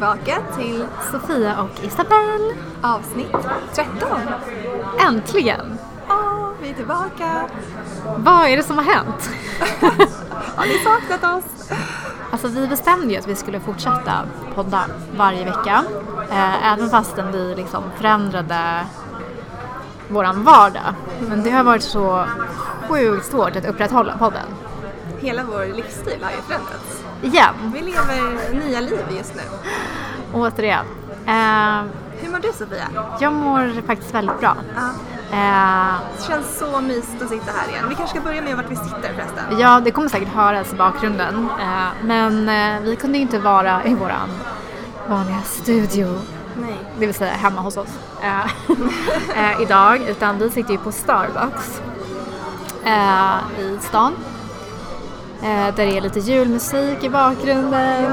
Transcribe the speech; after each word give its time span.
tillbaka 0.00 0.42
till 0.58 0.86
Sofia 1.12 1.62
och 1.62 1.84
Isabelle. 1.84 2.54
avsnitt 2.82 3.36
13. 3.74 4.08
Äntligen! 5.06 5.78
Ja, 6.08 6.52
vi 6.62 6.70
är 6.70 6.74
tillbaka. 6.74 7.48
Vad 8.16 8.48
är 8.48 8.56
det 8.56 8.62
som 8.62 8.78
har 8.78 8.84
hänt? 8.84 9.30
Har 10.56 10.66
ni 10.66 10.78
saknat 10.78 11.36
oss? 11.36 11.70
Alltså 12.30 12.48
vi 12.48 12.68
bestämde 12.68 13.12
ju 13.12 13.18
att 13.18 13.28
vi 13.28 13.34
skulle 13.34 13.60
fortsätta 13.60 14.24
podda 14.54 14.84
varje 15.16 15.44
vecka. 15.44 15.84
Eh, 16.30 16.72
även 16.72 16.90
fastän 16.90 17.32
vi 17.32 17.54
liksom 17.54 17.82
förändrade 17.96 18.86
våran 20.08 20.44
vardag. 20.44 20.94
Men 21.28 21.42
det 21.42 21.50
har 21.50 21.64
varit 21.64 21.82
så 21.82 22.26
sjukt 22.88 23.26
svårt 23.26 23.56
att 23.56 23.64
upprätthålla 23.66 24.18
podden. 24.18 24.46
Hela 25.18 25.44
vår 25.44 25.76
livsstil 25.76 26.18
har 26.22 26.30
ju 26.30 26.36
förändrats. 26.36 27.04
Igen, 27.22 27.54
Vi 27.74 27.80
lever 27.80 28.52
nya 28.54 28.80
liv 28.80 29.00
just 29.16 29.34
nu. 29.34 29.42
återigen. 30.32 30.86
Eh, 31.26 31.82
Hur 32.22 32.30
mår 32.30 32.38
du 32.38 32.52
Sofia? 32.52 32.84
jag 33.20 33.32
mår 33.32 33.86
faktiskt 33.86 34.14
väldigt 34.14 34.40
bra. 34.40 34.56
Ja, 34.76 34.82
Eh, 35.32 35.94
det 36.16 36.22
känns 36.24 36.58
så 36.58 36.80
mysigt 36.80 37.22
att 37.22 37.28
sitta 37.28 37.52
här 37.52 37.68
igen. 37.68 37.84
Vi 37.88 37.94
kanske 37.94 38.16
ska 38.16 38.24
börja 38.28 38.42
med 38.42 38.56
vart 38.56 38.70
vi 38.70 38.76
sitter 38.76 39.12
förresten. 39.14 39.58
Ja, 39.58 39.80
det 39.80 39.90
kommer 39.90 40.08
säkert 40.08 40.28
höras 40.28 40.72
i 40.72 40.76
bakgrunden. 40.76 41.48
Eh, 41.60 41.88
men 42.04 42.46
vi 42.84 42.96
kunde 42.96 43.18
ju 43.18 43.22
inte 43.22 43.38
vara 43.38 43.84
i 43.84 43.94
våran 43.94 44.28
vanliga 45.08 45.40
studio, 45.44 46.18
Nej. 46.60 46.76
det 46.98 47.06
vill 47.06 47.14
säga 47.14 47.32
hemma 47.32 47.60
hos 47.60 47.76
oss, 47.76 47.88
eh, 48.22 48.40
eh, 49.52 49.62
idag. 49.62 50.00
Utan 50.08 50.38
vi 50.38 50.50
sitter 50.50 50.72
ju 50.72 50.78
på 50.78 50.92
Starbucks 50.92 51.80
eh, 52.84 53.60
i 53.60 53.78
stan. 53.80 54.12
Eh, 55.42 55.74
där 55.74 55.86
det 55.86 55.96
är 55.96 56.00
lite 56.00 56.20
julmusik 56.20 57.04
i 57.04 57.10
bakgrunden. 57.10 58.04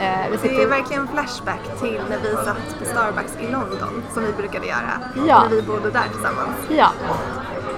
Eh, 0.00 0.38
Det 0.42 0.62
är 0.62 0.66
verkligen 0.68 1.08
flashback 1.08 1.60
till 1.80 2.00
när 2.10 2.18
vi 2.18 2.32
satt 2.32 2.78
på 2.78 2.84
Starbucks 2.84 3.36
i 3.40 3.50
London 3.52 4.02
som 4.14 4.24
vi 4.24 4.32
brukade 4.32 4.66
göra. 4.66 4.92
Ja. 5.26 5.42
När 5.42 5.56
vi 5.56 5.62
bodde 5.62 5.90
där 5.90 6.04
tillsammans. 6.12 6.56
Ja. 6.68 6.90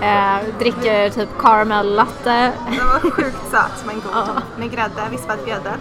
Eh, 0.01 0.59
dricker 0.59 1.11
typ 1.11 1.29
caramel 1.41 1.95
latte 1.95 2.53
Den 2.67 2.87
var 2.87 3.11
sjukt 3.11 3.51
söt 3.51 3.85
men 3.87 3.95
god. 3.95 4.13
Ja. 4.15 4.27
Med 4.59 4.71
grädde, 4.71 5.03
vispad 5.11 5.39
grädde. 5.47 5.73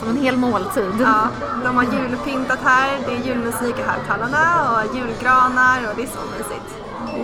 som 0.00 0.08
en 0.10 0.16
hel 0.16 0.36
måltid. 0.36 0.92
Ja, 1.00 1.28
de 1.64 1.76
har 1.76 1.84
julpyntat 1.84 2.58
här, 2.64 2.98
det 3.06 3.12
är 3.14 3.18
julmusik 3.26 3.78
i 3.78 3.82
högtalarna 3.82 4.70
och 4.72 4.96
julgranar 4.96 5.78
och 5.90 5.96
det 5.96 6.02
är 6.02 6.06
så 6.06 6.20
mysigt. 6.38 6.78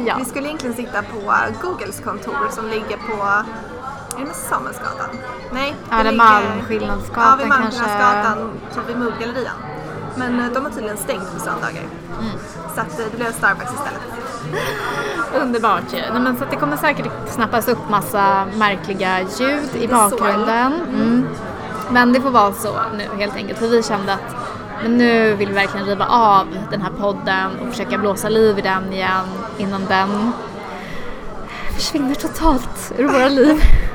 Ja. 0.06 0.14
Vi 0.18 0.24
skulle 0.24 0.46
egentligen 0.48 0.76
sitta 0.76 1.02
på 1.02 1.32
Googles 1.62 2.00
kontor 2.00 2.48
som 2.50 2.66
ligger 2.68 2.96
på, 2.96 3.44
är 4.20 4.24
det 4.28 4.34
Samuelsgatan? 4.34 5.08
Nej, 5.52 5.74
Ja, 5.90 5.96
ligger- 6.02 6.16
Malmskillnadsgatan 6.16 7.24
Ja, 7.30 7.36
vid 7.44 7.52
kanske. 7.52 7.80
Malmskillnadsgatan, 7.82 8.50
typ 8.74 8.88
vid 8.88 8.98
Moodgallerian. 8.98 9.54
Men 10.16 10.40
eh, 10.40 10.46
de 10.52 10.64
har 10.64 10.70
tydligen 10.70 10.96
stängt 10.96 11.34
på 11.34 11.40
söndagar. 11.40 11.82
Mm. 12.20 12.30
Så 12.74 12.80
att 12.80 12.98
eh, 12.98 13.04
det 13.10 13.16
blev 13.16 13.32
Starbucks 13.32 13.72
istället. 13.72 14.02
Underbart 15.42 15.92
ju. 15.92 15.96
Nej, 16.12 16.20
men 16.20 16.36
så 16.36 16.44
det 16.50 16.56
kommer 16.56 16.76
säkert 16.76 17.06
snappas 17.28 17.68
upp 17.68 17.88
massa 17.90 18.46
märkliga 18.56 19.20
ljud 19.20 19.68
i 19.76 19.88
bakgrunden. 19.88 20.72
Mm. 20.88 21.26
Men 21.90 22.12
det 22.12 22.20
får 22.20 22.30
vara 22.30 22.52
så 22.52 22.74
nu 22.98 23.18
helt 23.18 23.36
enkelt. 23.36 23.58
För 23.58 23.66
vi 23.68 23.82
kände 23.82 24.12
att 24.12 24.34
men 24.82 24.98
nu 24.98 25.34
vill 25.34 25.48
vi 25.48 25.54
verkligen 25.54 25.86
riva 25.86 26.06
av 26.06 26.46
den 26.70 26.82
här 26.82 26.90
podden 26.90 27.50
och 27.60 27.68
försöka 27.68 27.98
blåsa 27.98 28.28
liv 28.28 28.58
i 28.58 28.62
den 28.62 28.92
igen 28.92 29.24
innan 29.58 29.84
den 29.86 30.32
försvinner 31.74 32.14
totalt 32.14 32.92
ur 32.98 33.08
våra 33.08 33.28
liv. 33.28 33.62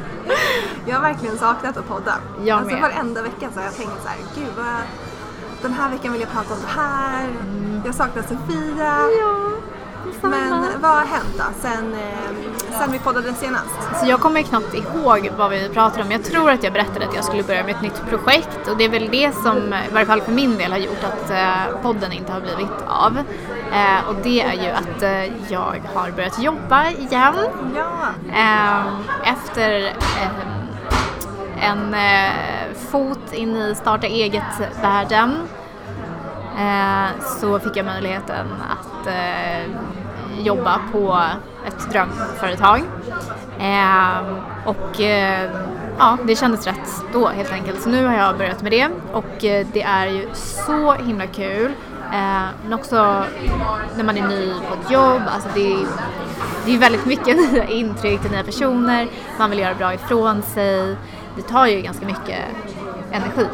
Jag 0.86 0.96
har 0.96 1.02
verkligen 1.02 1.38
saknat 1.38 1.78
att 1.78 1.88
podda. 1.88 2.14
Jag 2.46 2.58
alltså 2.58 2.76
med. 2.76 2.82
varenda 2.82 3.22
vecka 3.22 3.50
så 3.54 3.60
har 3.60 3.66
jag 3.66 3.76
tänkt 3.76 4.02
så 4.04 4.08
här, 4.08 4.18
gud 4.36 4.54
vad 4.58 4.76
den 5.62 5.74
här 5.74 5.90
veckan 5.90 6.12
vill 6.12 6.22
jag 6.22 6.32
prata 6.32 6.54
om 6.54 6.60
det 6.62 6.82
här. 6.82 7.30
Jag 7.86 7.96
saknar 7.96 8.22
Sofia. 8.24 8.96
Mm. 8.96 9.12
Ja, 9.20 10.30
Men 10.30 10.82
vad 10.82 10.92
har 10.92 11.06
hänt 11.06 11.34
då 11.38 11.44
sen, 11.62 11.94
eh, 11.94 12.80
sen 12.80 12.92
vi 12.92 13.00
poddade 13.00 13.34
senast? 13.34 13.76
Så 14.00 14.06
jag 14.10 14.20
kommer 14.20 14.42
knappt 14.42 14.74
ihåg 14.74 15.32
vad 15.38 15.52
vi 15.52 15.70
pratade 15.70 16.04
om. 16.04 16.12
Jag 16.12 16.24
tror 16.24 16.50
att 16.52 16.64
jag 16.64 16.74
berättade 16.74 17.06
att 17.08 17.16
jag 17.16 17.24
skulle 17.24 17.44
börja 17.44 17.64
med 17.64 17.76
ett 17.76 17.82
nytt 17.82 18.02
projekt 18.10 18.68
och 18.68 18.78
det 18.78 18.84
är 18.86 18.90
väl 18.90 19.10
det 19.12 19.36
som, 19.36 19.58
i 19.58 19.94
varje 19.94 20.06
fall 20.06 20.22
för 20.22 20.32
min 20.32 20.58
del, 20.58 20.72
har 20.72 20.80
gjort 20.80 21.04
att 21.04 21.32
eh, 21.32 21.82
podden 21.82 22.12
inte 22.12 22.32
har 22.32 22.42
blivit 22.42 22.72
av. 22.88 23.18
Eh, 23.74 24.10
och 24.10 24.16
det 24.24 24.42
är 24.42 24.54
ju 24.54 24.70
att 24.70 25.04
eh, 25.04 25.52
jag 25.52 25.82
har 25.94 26.12
börjat 26.12 26.40
jobba 26.40 26.90
igen 26.90 27.36
Ja, 27.76 28.10
eh, 28.34 29.32
efter 29.34 29.86
eh, 29.86 30.63
en 31.64 31.94
eh, 31.94 32.76
fot 32.92 33.34
in 33.34 33.56
i 33.56 33.76
starta 33.76 34.08
eget-världen 34.08 35.38
eh, 36.60 37.22
så 37.40 37.60
fick 37.60 37.78
jag 37.78 37.86
möjligheten 37.86 38.48
att 38.70 39.08
eh, 39.08 39.72
jobba 40.40 40.80
på 40.92 41.20
ett 41.68 41.92
drömföretag. 41.92 42.82
Eh, 43.60 44.20
och 44.66 45.02
eh, 45.02 45.52
ja, 45.98 46.18
det 46.24 46.36
kändes 46.36 46.68
rätt 46.68 46.90
då 47.14 47.28
helt 47.28 47.52
enkelt. 47.52 47.82
Så 47.82 47.90
nu 47.90 48.06
har 48.06 48.14
jag 48.14 48.38
börjat 48.38 48.62
med 48.62 48.72
det 48.72 48.90
och 49.14 49.46
eh, 49.46 49.68
det 49.74 49.82
är 49.82 50.08
ju 50.08 50.28
så 50.34 50.94
himla 50.94 51.28
kul. 51.28 51.72
Eh, 52.14 52.46
men 52.64 52.74
också 52.74 53.26
när 53.96 54.04
man 54.04 54.18
är 54.18 54.28
ny 54.28 54.54
på 54.54 54.74
ett 54.74 54.92
jobb, 54.92 55.22
alltså 55.28 55.50
det 55.54 55.74
är, 55.74 55.86
det 56.66 56.76
är 56.76 56.78
väldigt 56.78 57.06
mycket 57.06 57.38
nya 57.52 57.68
intryck 57.68 58.22
till 58.22 58.32
nya 58.32 58.44
personer, 58.44 59.08
man 59.40 59.50
vill 59.50 59.60
göra 59.60 59.76
bra 59.76 59.94
ifrån 59.94 60.42
sig. 60.42 60.96
Det 61.36 61.42
tar 61.42 61.68
ju 61.68 61.82
ganska 61.82 62.06
mycket 62.06 62.40
energi. 63.12 63.48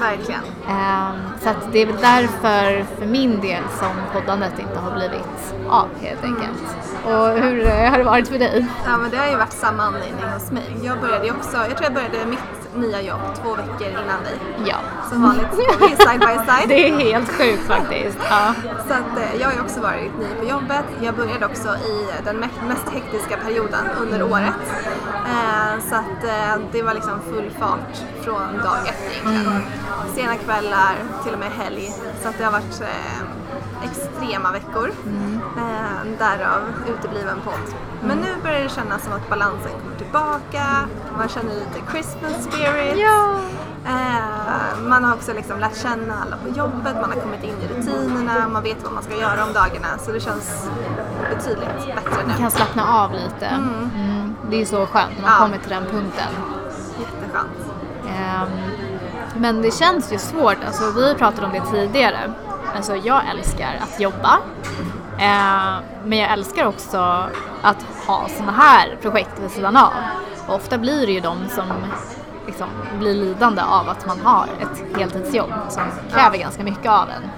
verkligen. 0.00 0.40
Ehm, 0.68 1.14
så 1.40 1.48
det 1.72 1.78
är 1.82 1.86
väl 1.86 1.96
därför 2.00 2.84
för 2.98 3.06
min 3.06 3.40
del 3.40 3.62
som 3.78 3.88
poddandet 4.12 4.58
inte 4.58 4.78
har 4.78 4.90
blivit 4.90 5.54
av 5.68 5.88
helt 6.00 6.24
enkelt. 6.24 6.62
Och 7.04 7.42
hur 7.42 7.66
eh, 7.66 7.90
har 7.90 7.98
det 7.98 8.04
varit 8.04 8.28
för 8.28 8.38
dig? 8.38 8.66
Ja, 8.86 8.98
men 8.98 9.10
det 9.10 9.16
har 9.16 9.28
ju 9.28 9.36
varit 9.36 9.52
samma 9.52 9.82
anledning 9.82 10.24
hos 10.34 10.50
mig. 10.50 10.76
Jag 10.82 11.00
började 11.00 11.30
också, 11.30 11.56
jag 11.56 11.76
tror 11.76 11.82
jag 11.82 11.94
började 11.94 12.26
mitt 12.26 12.59
nya 12.74 13.00
jobb 13.02 13.20
två 13.42 13.54
veckor 13.54 13.88
innan 13.88 14.22
dig. 14.24 14.38
Ja. 14.66 14.76
Som 15.10 15.22
vanligt 15.22 15.46
så 15.50 15.56
går 15.56 15.88
vi 15.88 15.96
side 15.96 16.20
by 16.20 16.26
side. 16.52 16.68
Det 16.68 16.88
är 16.88 16.98
helt 16.98 17.28
sjukt 17.28 17.66
faktiskt. 17.66 18.18
Ja. 18.30 18.54
Så 18.88 18.94
att, 18.94 19.18
eh, 19.18 19.40
jag 19.40 19.48
har 19.48 19.54
ju 19.54 19.60
också 19.60 19.80
varit 19.80 20.18
ny 20.18 20.26
på 20.40 20.44
jobbet. 20.50 20.84
Jag 21.00 21.14
började 21.14 21.46
också 21.46 21.68
i 21.68 22.08
den 22.24 22.36
me- 22.44 22.68
mest 22.68 22.88
hektiska 22.88 23.36
perioden 23.36 23.84
under 24.00 24.22
året. 24.22 24.54
Eh, 25.26 25.80
så 25.88 25.94
att 25.94 26.24
eh, 26.24 26.62
det 26.72 26.82
var 26.82 26.94
liksom 26.94 27.20
full 27.32 27.50
fart 27.58 27.96
från 28.24 28.58
dag 28.58 28.76
ett 28.86 29.02
egentligen. 29.26 29.62
Sena 30.14 30.34
kvällar, 30.36 30.94
till 31.24 31.32
och 31.32 31.38
med 31.38 31.50
helg. 31.52 31.92
Så 32.22 32.28
att 32.28 32.38
det 32.38 32.44
har 32.44 32.52
varit 32.52 32.82
extrema 33.84 34.52
veckor. 34.52 34.90
Eh, 35.56 36.10
därav 36.18 36.60
utebliven 36.88 37.40
podd. 37.44 37.74
Men 38.02 38.18
nu 38.18 38.34
börjar 38.42 38.60
det 38.62 38.68
kännas 38.68 39.04
som 39.04 39.12
att 39.12 39.28
balansen 39.30 39.70
kommer 39.82 39.96
tillbaka. 39.96 40.66
Man 41.18 41.28
känner 41.28 41.54
lite 41.54 41.90
Christmas 41.92 42.44
spirit. 42.44 42.98
ja. 42.98 43.34
Eh, 43.86 44.80
man 44.88 45.04
har 45.04 45.14
också 45.14 45.32
liksom 45.32 45.60
lärt 45.60 45.76
känna 45.82 46.14
alla 46.22 46.36
på 46.36 46.48
jobbet, 46.58 46.94
man 47.00 47.10
har 47.12 47.20
kommit 47.20 47.42
in 47.44 47.54
i 47.62 47.68
rutinerna, 47.68 48.48
man 48.48 48.62
vet 48.62 48.82
vad 48.84 48.92
man 48.92 49.02
ska 49.02 49.16
göra 49.16 49.44
om 49.44 49.52
dagarna 49.52 49.88
så 49.98 50.12
det 50.12 50.20
känns 50.20 50.68
betydligt 51.30 51.68
bättre 51.86 52.22
nu. 52.22 52.26
Man 52.28 52.36
kan 52.36 52.50
slappna 52.50 52.84
av 52.88 53.12
lite. 53.12 53.46
Mm. 53.46 54.34
Det 54.50 54.60
är 54.60 54.64
så 54.64 54.86
skönt 54.86 55.10
när 55.16 55.22
man 55.22 55.30
Ja. 55.32 55.38
kommer 55.44 55.58
till 55.58 55.70
den 55.70 55.82
punkten. 55.84 56.28
Jätteskönt. 56.98 57.72
Ehm, 58.08 58.48
men 59.36 59.62
det 59.62 59.74
känns 59.74 60.12
ju 60.12 60.18
svårt, 60.18 60.58
alltså 60.66 60.90
vi 60.90 61.14
pratade 61.14 61.46
om 61.46 61.52
det 61.52 61.62
tidigare. 61.72 62.32
Alltså 62.76 62.96
jag 62.96 63.22
älskar 63.30 63.80
att 63.82 64.00
jobba. 64.00 64.38
Ehm, 65.20 65.82
men 66.04 66.18
jag 66.18 66.30
älskar 66.32 66.66
också 66.66 66.98
att 67.62 67.86
ha 68.06 68.28
såna 68.28 68.52
här 68.52 68.96
projekt 69.02 69.38
vid 69.42 69.50
sidan 69.50 69.76
av. 69.76 69.92
Och 70.46 70.54
ofta 70.54 70.78
blir 70.78 71.06
det 71.06 71.12
ju 71.12 71.20
de 71.20 71.48
som 71.48 71.66
liksom 72.46 72.68
blir 72.98 73.14
lidande 73.14 73.62
av 73.62 73.88
att 73.88 74.06
man 74.06 74.20
har 74.20 74.46
ett 74.60 74.98
heltidsjobb 74.98 75.52
som 75.68 75.82
kräver 76.12 76.38
ganska 76.38 76.62
mycket 76.64 76.90
av 76.90 77.08
en. 77.10 77.30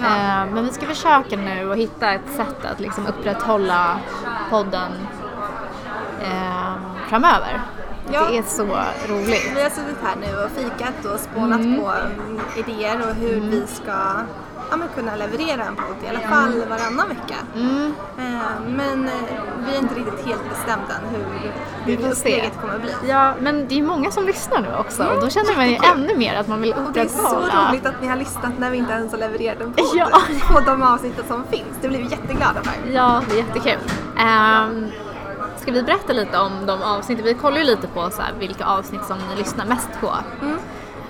Ja. 0.00 0.06
Ehm, 0.06 0.48
men 0.48 0.64
vi 0.64 0.72
ska 0.72 0.86
försöka 0.86 1.36
nu 1.36 1.72
att 1.72 1.78
hitta 1.78 2.12
ett 2.12 2.30
sätt 2.36 2.64
att 2.72 2.80
liksom 2.80 3.06
upprätthålla 3.06 3.98
podden 4.50 4.92
ehm, 6.22 6.80
framöver. 7.08 7.60
Ja. 8.12 8.26
Det 8.30 8.38
är 8.38 8.42
så 8.42 8.64
roligt. 9.08 9.52
Vi 9.56 9.62
har 9.62 9.70
suttit 9.70 9.98
här 10.02 10.16
nu 10.20 10.44
och 10.44 10.50
fikat 10.50 11.04
och 11.14 11.20
spånat 11.20 11.60
Mm. 11.60 11.80
på 11.80 11.90
mm, 11.90 12.40
idéer 12.56 13.08
och 13.08 13.14
hur 13.14 13.40
vi 13.40 13.66
ska 13.66 13.92
ja, 14.70 14.76
men 14.76 14.88
kunna 14.94 15.16
leverera 15.16 15.64
en 15.64 15.76
podd 15.76 15.96
i 16.04 16.08
alla 16.08 16.20
fall 16.20 16.62
varannan 16.68 17.08
vecka. 17.08 17.34
Mm, 17.56 17.94
Eh, 18.18 18.60
men 18.76 19.04
eh, 19.08 19.12
vi 19.66 19.74
är 19.74 19.78
inte 19.78 19.94
riktigt 19.94 20.26
helt 20.26 20.48
bestämda 20.50 20.94
än 20.94 21.14
hur, 21.14 21.24
Vi 21.86 21.96
hur 21.96 22.12
upplägget 22.12 22.60
kommer 22.60 22.74
att 22.74 22.82
bli. 22.82 22.90
ja, 23.08 23.34
men 23.40 23.68
det 23.68 23.78
är 23.78 23.82
många 23.82 24.10
som 24.10 24.26
lyssnar 24.26 24.60
nu 24.60 24.68
också 24.80 25.04
och 25.06 25.20
då 25.20 25.28
känner 25.28 25.56
man 25.56 25.68
ju 25.70 25.76
ännu 25.94 26.16
mer 26.16 26.34
att 26.36 26.48
man 26.48 26.60
vill 26.60 26.72
Och 26.72 26.92
det 26.92 27.00
är 27.00 27.06
så 27.08 27.18
upprätthålla. 27.18 27.70
roligt 27.70 27.86
att 27.86 28.02
ni 28.02 28.08
har 28.08 28.16
listat 28.16 28.50
när 28.58 28.70
vi 28.70 28.76
inte 28.78 28.92
ens 28.92 29.12
har 29.12 29.18
levererat 29.18 29.60
en 29.60 29.72
podd 29.72 29.86
Ja. 29.94 30.08
på 30.52 30.60
de 30.60 30.82
avsnitten 30.82 31.24
som 31.28 31.44
finns. 31.44 31.76
Det 31.80 31.88
blir 31.88 31.98
vi 31.98 32.08
jätteglada 32.10 32.62
för. 32.62 32.90
Ja, 32.92 33.22
det 33.28 33.34
är 33.34 33.38
jättekul. 33.38 33.78
Um, 34.16 34.86
ska 35.56 35.72
vi 35.72 35.82
berätta 35.82 36.12
lite 36.12 36.38
om 36.38 36.66
de 36.66 36.82
avsnitt? 36.82 37.18
Vi 37.24 37.34
kollar 37.34 37.58
ju 37.58 37.64
lite 37.64 37.86
på 37.86 38.10
så 38.10 38.22
här, 38.22 38.32
vilka 38.38 38.64
avsnitt 38.66 39.04
som 39.04 39.18
ni 39.18 39.36
lyssnar 39.38 39.66
mest 39.66 39.88
på. 40.00 40.14
Mm. 40.42 40.58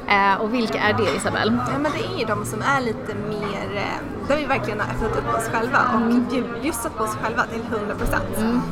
Eh, 0.08 0.40
och 0.40 0.55
vilka 0.55 0.78
är 0.78 0.93
det 0.93 1.16
Isabelle? 1.16 1.58
Ja, 1.72 1.78
men 1.78 1.93
det 1.93 2.14
är 2.14 2.19
ju 2.19 2.25
de 2.25 2.44
som 2.44 2.62
är 2.62 2.81
lite 2.81 3.14
mer, 3.14 3.76
eh, 3.76 4.28
där 4.28 4.37
vi 4.37 4.44
verkligen 4.44 4.81
har 4.81 4.87
öppnat 4.94 5.16
upp 5.19 5.34
oss 5.38 5.49
själva 5.52 5.78
och 5.94 6.00
bjud- 6.00 6.60
bjussat 6.62 6.96
på 6.96 7.05
oss 7.05 7.16
själva 7.22 7.43
till 7.43 7.62
100 7.78 7.94
procent. 7.94 8.62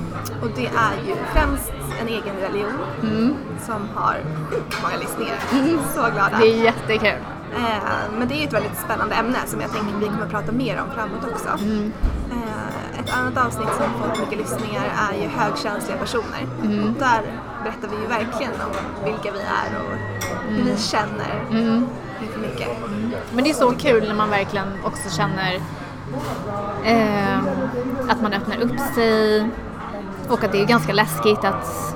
Och 0.43 0.49
det 0.57 0.67
är 0.67 0.97
ju 1.09 1.15
främst 1.35 1.73
en 2.01 2.09
egen 2.09 2.37
religion 2.41 3.37
som 3.67 3.89
har 3.95 4.15
sjukt 4.51 4.83
många 4.83 4.97
lyssningar. 4.97 5.35
Så 5.95 6.01
glada. 6.01 6.39
Det 6.41 6.47
är 6.47 6.63
jättekul. 6.65 7.19
Eh, 7.57 8.19
men 8.19 8.29
det 8.29 8.35
är 8.35 8.39
ju 8.39 8.45
ett 8.47 8.53
väldigt 8.53 8.79
spännande 8.79 9.15
ämne 9.15 9.39
som 9.47 9.61
jag 9.61 9.71
tänker 9.73 9.95
vi 10.01 10.07
kommer 10.07 10.23
att 10.25 10.31
prata 10.31 10.53
mer 10.53 10.81
om 10.81 10.91
framåt 10.95 11.33
också. 11.33 11.49
Eh, 12.33 13.01
ett 13.01 13.17
annat 13.19 13.47
avsnitt 13.47 13.69
som 13.79 13.87
fått 14.03 14.19
mycket 14.21 14.39
lyssningar 14.39 14.85
är 15.11 15.23
ju 15.23 15.29
högkänsliga 15.29 15.97
personer. 15.99 16.43
Och 16.85 16.93
där 16.99 17.23
berättar 17.67 17.89
vi 17.89 18.03
ju 18.03 18.07
verkligen 18.07 18.53
om 18.53 19.05
vilka 19.05 19.33
vi 19.33 19.39
är 19.39 19.81
och 19.81 19.97
hur 20.49 20.65
vi 20.65 20.77
känner 20.79 21.45
mycket, 22.21 22.41
mycket. 22.41 22.69
Men 23.33 23.45
det 23.45 23.51
är 23.51 23.55
så 23.55 23.71
kul 23.71 24.09
när 24.09 24.15
man 24.15 24.31
verkligen 24.31 24.67
också 24.85 25.17
känner 25.17 25.55
eh, 26.85 27.39
att 28.09 28.23
man 28.23 28.33
öppnar 28.33 28.61
upp 28.61 28.81
sig 28.95 29.47
och 30.29 30.45
att 30.45 30.53
det 30.53 30.63
är 30.63 30.67
ganska 30.67 30.93
läskigt 30.93 31.45
att, 31.45 31.95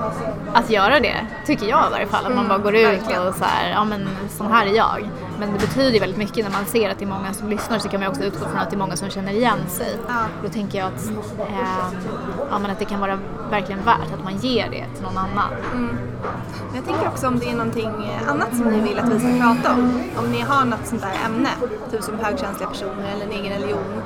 att 0.52 0.70
göra 0.70 1.00
det, 1.00 1.26
tycker 1.46 1.67
jag 1.67 1.87
i 1.88 1.90
varje 1.90 2.06
fall. 2.06 2.26
Att 2.26 2.34
man 2.34 2.49
bara 2.49 2.58
går 2.58 2.76
ut 2.76 3.02
och 3.02 3.34
så 3.34 3.44
här, 3.44 3.70
ja 3.70 3.84
men 3.84 4.08
sån 4.31 4.52
här 4.52 4.66
är 4.66 4.76
jag. 4.76 5.11
Men 5.40 5.52
det 5.52 5.58
betyder 5.58 6.00
väldigt 6.00 6.19
mycket 6.19 6.44
när 6.44 6.52
man 6.52 6.66
ser 6.66 6.90
att 6.90 6.98
det 6.98 7.04
är 7.04 7.08
många 7.08 7.32
som 7.32 7.48
lyssnar 7.48 7.78
så 7.78 7.88
kan 7.88 8.00
man 8.00 8.08
också 8.08 8.22
utgå 8.22 8.44
från 8.44 8.58
att 8.58 8.70
det 8.70 8.76
är 8.76 8.78
många 8.78 8.96
som 8.96 9.10
känner 9.10 9.32
igen 9.32 9.58
sig. 9.69 9.96
Ja. 10.08 10.25
Då 10.42 10.48
tänker 10.48 10.78
jag 10.78 10.88
att, 10.88 11.06
eh, 11.38 11.56
ja, 12.50 12.58
men 12.58 12.70
att 12.70 12.78
det 12.78 12.84
kan 12.84 13.00
vara 13.00 13.19
verkligen 13.50 13.84
värt 13.84 14.12
att 14.19 14.25
man 14.25 14.37
ger 14.37 14.70
det 14.70 14.84
till 14.94 15.02
någon 15.02 15.19
annan. 15.19 15.50
Men 16.66 16.76
jag 16.76 16.84
tänker 16.84 17.08
också 17.08 17.28
om 17.28 17.38
det 17.38 17.48
är 17.50 17.56
någonting 17.56 17.90
annat 18.28 18.56
som 18.56 18.66
ni 18.66 18.81
vill 18.81 18.98
att 18.98 19.08
vi 19.08 19.19
ska 19.19 19.44
prata 19.44 19.72
om. 19.75 20.02
Om 20.19 20.32
ni 20.32 20.40
har 20.40 20.64
något 20.64 20.87
sånt 20.87 21.02
där 21.02 21.14
ämne, 21.26 21.48
typ 21.90 22.02
som 22.02 22.19
högkänsliga 22.19 22.69
personer 22.69 23.12
eller 23.14 23.25
en 23.25 23.32
egen 23.32 23.52
religion. 23.52 24.02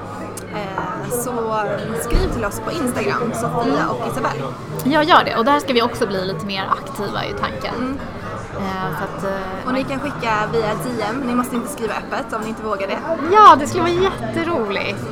Eh, 0.55 1.11
så 1.11 1.65
skriv 2.01 2.29
till 2.35 2.45
oss 2.45 2.61
på 2.61 2.73
Instagram, 2.73 3.33
Sofia 3.33 3.89
och 3.89 4.13
Isabelle. 4.13 4.45
Jag 4.85 5.05
gör 5.05 5.25
det 5.25 5.37
och 5.37 5.45
där 5.45 5.61
ska 5.61 5.73
vi 5.73 5.83
också 5.83 6.07
bli 6.07 6.25
lite 6.25 6.47
mer 6.47 6.71
aktiva 6.71 7.25
i 7.25 7.33
tanken. 7.41 7.99
Så 7.99 8.14
att, 8.57 9.25
eh, 9.25 9.67
Och 9.67 9.73
ni 9.73 9.85
kan 9.85 10.01
skicka 10.01 10.49
via 10.53 10.75
DM, 10.75 11.21
ni 11.27 11.35
måste 11.35 11.57
inte 11.57 11.69
skriva 11.69 11.93
öppet 11.95 12.33
om 12.33 12.41
ni 12.43 12.49
inte 12.49 12.63
vågar 12.63 12.87
det. 12.87 12.99
Ja, 13.33 13.57
det 13.61 13.67
skulle 13.67 13.83
vara 13.83 13.93
jätteroligt. 13.93 15.05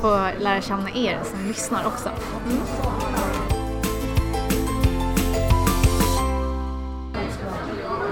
Få 0.00 0.28
lära 0.40 0.60
känna 0.60 0.90
er 0.90 1.18
som 1.24 1.46
lyssnar 1.48 1.86
också. 1.86 2.10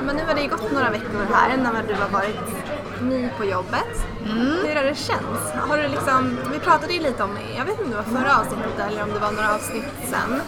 Men 0.07 0.17
nu 0.17 0.23
har 0.27 0.35
det 0.35 0.43
ju 0.43 0.49
gått 0.49 0.73
några 0.73 0.91
veckor 0.91 1.27
här 1.33 1.57
när 1.57 1.83
du 1.89 1.95
har 1.95 2.09
varit 2.09 2.39
ny 3.03 3.29
på 3.39 3.45
jobbet. 3.45 4.07
Hur 4.25 4.75
har 4.75 4.83
det 4.83 4.95
känts? 4.95 5.53
Har 5.69 5.77
du 5.77 5.89
liksom, 5.89 6.39
vi 6.53 6.59
pratade 6.59 6.93
ju 6.93 7.01
lite 7.01 7.23
om, 7.23 7.39
jag 7.59 7.65
vet 7.65 7.81
inte 7.81 7.85
om 7.85 7.91
det 7.91 7.97
var 7.97 8.21
förra 8.21 8.39
avsnittet 8.41 8.79
eller 8.89 9.03
om 9.03 9.09
det 9.09 9.19
var 9.19 9.33
några 9.33 9.55
avsnitt 9.55 9.85
sen, 10.11 10.41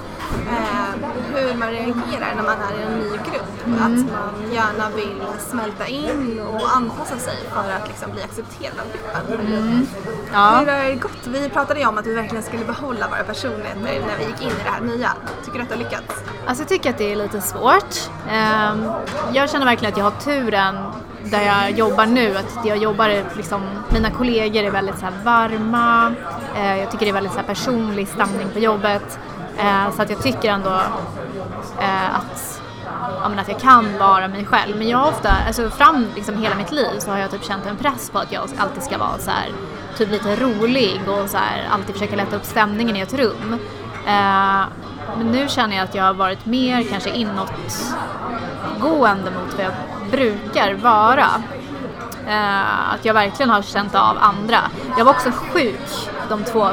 eh, 0.49 1.09
hur 1.35 1.55
man 1.59 1.69
reagerar 1.71 2.35
när 2.37 2.43
man 2.43 2.57
är 2.69 2.81
i 2.81 2.83
en 2.83 2.99
ny 2.99 3.09
grupp. 3.09 3.81
Att 3.81 4.13
man 4.13 4.53
gärna 4.53 4.91
vill 4.97 5.23
smälta 5.39 5.87
in 5.87 6.41
och 6.41 6.77
anpassa 6.77 7.17
sig 7.19 7.37
för 7.53 7.73
att 7.73 7.89
liksom 7.89 8.11
bli 8.13 8.23
accepterad 8.23 8.75
av 8.81 8.87
gruppen. 8.93 9.87
Ja. 10.33 10.57
Hur 10.59 10.67
har 10.67 10.85
det 10.85 10.95
gått? 10.95 11.27
Vi 11.27 11.49
pratade 11.49 11.81
ju 11.81 11.87
om 11.87 11.99
att 11.99 12.07
vi 12.07 12.15
verkligen 12.15 12.43
skulle 12.45 12.65
behålla 12.65 13.09
våra 13.09 13.23
personligheter 13.25 14.07
när 14.07 14.17
vi 14.19 14.25
gick 14.25 14.43
in 14.43 14.49
i 14.49 14.65
det 14.65 14.71
här 14.71 14.81
nya. 14.81 15.11
Tycker 15.45 15.59
du 15.59 15.63
att 15.63 15.69
det 15.69 15.75
har 15.75 15.83
lyckats? 15.83 16.15
Alltså 16.47 16.63
jag 16.63 16.69
tycker 16.69 16.91
att 16.91 16.99
det 16.99 17.13
är 17.13 17.17
lite 17.17 17.41
svårt. 17.41 18.11
Ehm, 18.31 18.85
Jag 19.33 19.51
känner 19.51 19.67
verkligen 19.67 19.93
att 19.93 19.99
jag 19.99 20.05
har 20.05 20.11
turen 20.21 20.77
där 21.25 21.43
jag 21.43 21.71
jobbar 21.71 22.07
nu, 22.07 22.37
att 22.37 22.67
jag 22.67 22.77
jobbar 22.77 23.23
liksom, 23.37 23.63
mina 23.93 24.11
kollegor 24.11 24.63
är 24.65 24.71
väldigt 24.71 24.99
så 24.99 25.07
varma, 25.25 26.15
Eh, 26.57 26.79
jag 26.79 26.91
tycker 26.91 27.05
det 27.07 27.11
är 27.11 27.15
väldigt 27.15 27.33
så 27.33 27.41
personlig 27.47 28.09
stämning 28.09 28.47
på 28.53 28.59
jobbet. 28.59 29.19
Eh, 29.59 29.91
Så 29.97 30.03
att 30.03 30.11
jag 30.11 30.23
tycker 30.23 30.51
ändå 30.53 30.71
eh, 31.81 32.15
att, 32.17 32.63
ja, 33.23 33.29
men 33.29 33.39
att 33.39 33.49
jag 33.49 33.61
kan 33.61 33.99
vara 33.99 34.29
mig 34.29 34.45
själv. 34.47 34.77
Men 34.77 34.89
jag 34.89 34.99
har 34.99 35.09
ofta, 35.09 35.31
alltså 35.47 35.71
fram 35.71 36.07
liksom 36.15 36.37
hela 36.39 36.55
mitt 36.55 36.73
liv 36.73 36.99
så 36.99 37.11
har 37.11 37.19
jag 37.19 37.31
typ 37.31 37.45
känt 37.45 37.67
en 37.67 37.77
press 37.77 38.11
på 38.11 38.19
att 38.19 38.33
jag 38.33 38.43
alltid 38.59 38.83
ska 38.83 38.99
vara 38.99 39.19
så 39.19 39.31
här, 39.31 39.49
typ 39.99 40.11
lite 40.11 40.37
rolig 40.37 41.01
och 41.09 41.31
så 41.31 41.37
här, 41.37 41.69
alltid 41.71 41.95
försöka 41.95 42.17
lätta 42.17 42.37
upp 42.37 42.45
stämningen 42.45 42.97
i 42.97 43.01
ett 43.01 43.15
rum. 43.15 43.59
Eh, 44.07 44.63
Men 45.19 45.27
nu 45.33 45.49
känner 45.49 45.77
jag 45.77 45.85
att 45.85 45.95
jag 45.95 46.05
har 46.05 46.15
varit 46.15 46.47
mer 46.47 46.85
kanske 46.91 47.11
inåtgående 47.11 49.31
mot 49.31 49.55
vad 49.57 49.65
jag 49.65 49.73
brukar 50.11 50.75
vara. 50.75 51.27
Eh, 52.29 52.93
att 52.95 53.05
jag 53.05 53.15
verkligen 53.15 53.51
har 53.51 53.63
känt 53.63 53.95
av 53.95 54.19
andra. 54.21 54.59
Jag 54.99 55.05
var 55.05 55.13
också 55.13 55.31
sjuk 55.31 56.09
de 56.29 56.45
två, 56.45 56.69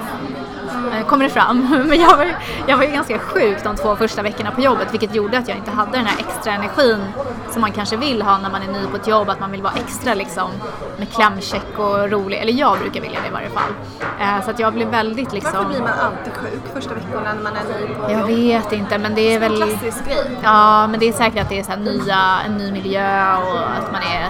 kommer 1.07 1.23
det 1.23 1.29
fram, 1.29 1.67
men 1.87 1.99
jag 1.99 2.17
var, 2.17 2.27
jag 2.67 2.77
var 2.77 2.83
ju 2.83 2.91
ganska 2.91 3.19
sjuk 3.19 3.63
de 3.63 3.75
två 3.75 3.95
första 3.95 4.21
veckorna 4.21 4.51
på 4.51 4.61
jobbet 4.61 4.87
vilket 4.93 5.15
gjorde 5.15 5.37
att 5.37 5.47
jag 5.47 5.57
inte 5.57 5.71
hade 5.71 5.91
den 5.91 6.05
här 6.05 6.19
extra 6.19 6.53
energin 6.53 7.03
som 7.51 7.61
man 7.61 7.71
kanske 7.71 7.97
vill 7.97 8.21
ha 8.21 8.37
när 8.37 8.49
man 8.49 8.61
är 8.61 8.67
ny 8.67 8.87
på 8.91 8.97
ett 8.97 9.07
jobb, 9.07 9.29
att 9.29 9.39
man 9.39 9.51
vill 9.51 9.61
vara 9.61 9.73
extra 9.73 10.13
liksom 10.13 10.49
med 10.97 11.13
klämkäck 11.13 11.79
och 11.79 12.09
rolig, 12.11 12.37
eller 12.37 12.53
jag 12.53 12.79
brukar 12.79 13.01
vilja 13.01 13.19
det 13.21 13.27
i 13.27 13.31
varje 13.31 13.49
fall. 13.49 13.71
Eh, 14.19 14.45
så 14.45 14.51
att 14.51 14.59
jag 14.59 14.73
blev 14.73 14.87
väldigt 14.87 15.33
liksom... 15.33 15.51
Varför 15.53 15.69
blir 15.69 15.79
man 15.79 15.89
alltid 15.99 16.33
sjuk 16.33 16.73
första 16.73 16.93
veckorna 16.93 17.33
när 17.33 17.43
man 17.43 17.53
är 17.55 17.87
ny 17.87 17.95
på 17.95 18.11
Jag 18.11 18.19
jobb? 18.19 18.29
vet 18.29 18.71
inte 18.71 18.97
men 18.97 19.15
det 19.15 19.35
är 19.35 19.39
väl... 19.39 19.57
Klassisk 19.57 20.05
grej. 20.05 20.31
Ja, 20.43 20.87
men 20.87 20.99
det 20.99 21.07
är 21.07 21.13
säkert 21.13 21.41
att 21.41 21.49
det 21.49 21.59
är 21.59 21.63
så 21.63 21.75
nya, 21.75 22.39
en 22.45 22.57
ny 22.57 22.71
miljö 22.71 23.37
och 23.37 23.59
att 23.59 23.91
man 23.91 24.01
är 24.01 24.29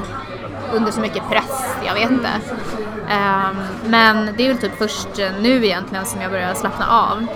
under 0.74 0.92
så 0.92 1.02
mycket 1.02 1.30
press, 1.30 1.76
jag 1.86 1.94
vet 1.94 2.12
inte. 2.12 2.30
Um, 3.02 3.58
men 3.90 4.30
det 4.38 4.44
är 4.44 4.48
väl 4.48 4.58
typ 4.58 4.78
först 4.78 5.08
nu 5.42 5.66
egentligen 5.66 6.06
som 6.06 6.22
jag 6.22 6.32
börjar 6.32 6.54
slappna 6.54 6.88
av. 6.88 7.28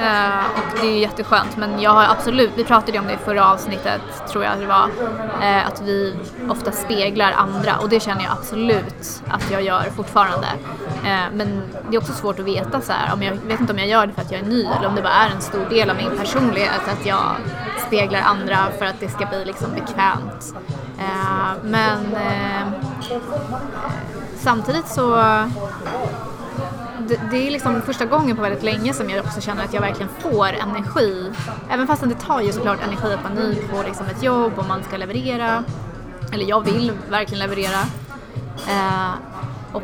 Eh, 0.00 0.44
och 0.56 0.80
det 0.80 0.86
är 0.86 0.92
ju 0.92 0.98
jätteskönt 0.98 1.56
men 1.56 1.80
jag 1.80 1.90
har 1.90 2.04
absolut, 2.04 2.50
vi 2.56 2.64
pratade 2.64 2.92
ju 2.92 2.98
om 2.98 3.06
det 3.06 3.12
i 3.12 3.16
förra 3.16 3.50
avsnittet 3.52 4.00
tror 4.28 4.44
jag 4.44 4.58
det 4.58 4.66
var, 4.66 4.88
eh, 5.42 5.66
att 5.66 5.82
vi 5.82 6.16
ofta 6.48 6.72
speglar 6.72 7.32
andra 7.32 7.76
och 7.76 7.88
det 7.88 8.00
känner 8.00 8.22
jag 8.22 8.32
absolut 8.32 9.22
att 9.28 9.50
jag 9.50 9.62
gör 9.62 9.90
fortfarande. 9.96 10.46
Eh, 11.04 11.24
men 11.32 11.62
det 11.90 11.96
är 11.96 12.00
också 12.00 12.12
svårt 12.12 12.38
att 12.38 12.44
veta 12.44 12.80
så 12.80 12.92
här, 12.92 13.14
om 13.14 13.22
jag 13.22 13.34
vet 13.34 13.60
inte 13.60 13.72
om 13.72 13.78
jag 13.78 13.88
gör 13.88 14.06
det 14.06 14.12
för 14.12 14.22
att 14.22 14.32
jag 14.32 14.40
är 14.40 14.46
ny 14.46 14.64
eller 14.64 14.88
om 14.88 14.94
det 14.94 15.02
bara 15.02 15.12
är 15.12 15.30
en 15.30 15.40
stor 15.40 15.66
del 15.70 15.90
av 15.90 15.96
min 15.96 16.18
personlighet 16.18 16.88
att 17.00 17.06
jag 17.06 17.34
speglar 17.86 18.20
andra 18.20 18.58
för 18.78 18.84
att 18.84 19.00
det 19.00 19.08
ska 19.08 19.26
bli 19.26 19.44
liksom 19.44 19.72
bekvämt. 19.72 20.54
Eh, 20.98 21.62
men 21.62 22.14
eh, 22.14 22.68
samtidigt 24.36 24.88
så 24.88 25.16
det, 27.08 27.20
det 27.30 27.46
är 27.46 27.50
liksom 27.50 27.82
första 27.82 28.04
gången 28.06 28.36
på 28.36 28.42
väldigt 28.42 28.62
länge 28.62 28.94
som 28.94 29.10
jag 29.10 29.24
också 29.24 29.40
känner 29.40 29.64
att 29.64 29.74
jag 29.74 29.80
verkligen 29.80 30.08
får 30.18 30.46
energi. 30.46 31.32
Även 31.70 31.86
fast 31.86 32.02
det 32.02 32.14
tar 32.14 32.40
ju 32.40 32.52
såklart 32.52 32.78
energi 32.82 33.14
att 33.14 33.22
vara 33.22 33.34
ny 33.34 33.54
på 33.54 33.82
liksom 33.82 34.06
ett 34.06 34.22
jobb 34.22 34.52
och 34.56 34.66
man 34.68 34.84
ska 34.84 34.96
leverera. 34.96 35.64
Eller 36.32 36.44
jag 36.44 36.64
vill 36.64 36.92
verkligen 37.10 37.38
leverera. 37.38 37.80
Eh, 38.68 39.12
och, 39.72 39.82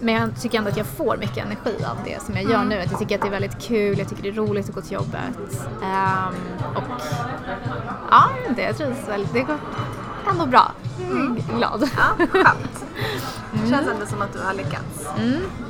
men 0.00 0.14
jag 0.14 0.40
tycker 0.40 0.58
ändå 0.58 0.70
att 0.70 0.76
jag 0.76 0.86
får 0.86 1.16
mycket 1.16 1.44
energi 1.44 1.84
av 1.84 1.96
det 2.04 2.22
som 2.22 2.34
jag 2.36 2.44
gör 2.44 2.64
nu. 2.64 2.80
Att 2.80 2.90
jag 2.90 3.00
tycker 3.00 3.14
att 3.14 3.20
det 3.20 3.28
är 3.28 3.30
väldigt 3.30 3.62
kul, 3.62 3.98
jag 3.98 4.08
tycker 4.08 4.22
det 4.22 4.28
är 4.28 4.32
roligt 4.32 4.68
att 4.68 4.74
gå 4.74 4.80
till 4.80 4.92
jobbet. 4.92 5.68
Ehm, 5.84 6.34
och 6.74 6.82
ja, 8.10 8.24
det 8.56 8.72
trivs 8.72 9.08
väldigt. 9.08 9.32
Det 9.32 9.40
går 9.40 9.58
ändå 10.30 10.46
bra. 10.46 10.72
Är 11.00 11.56
glad. 11.56 11.90
Ja, 11.96 12.26
skönt. 12.32 12.84
Känns 13.70 13.88
ändå 13.88 14.06
som 14.06 14.22
att 14.22 14.32
du 14.32 14.38
har 14.42 14.54
lyckats 14.54 15.08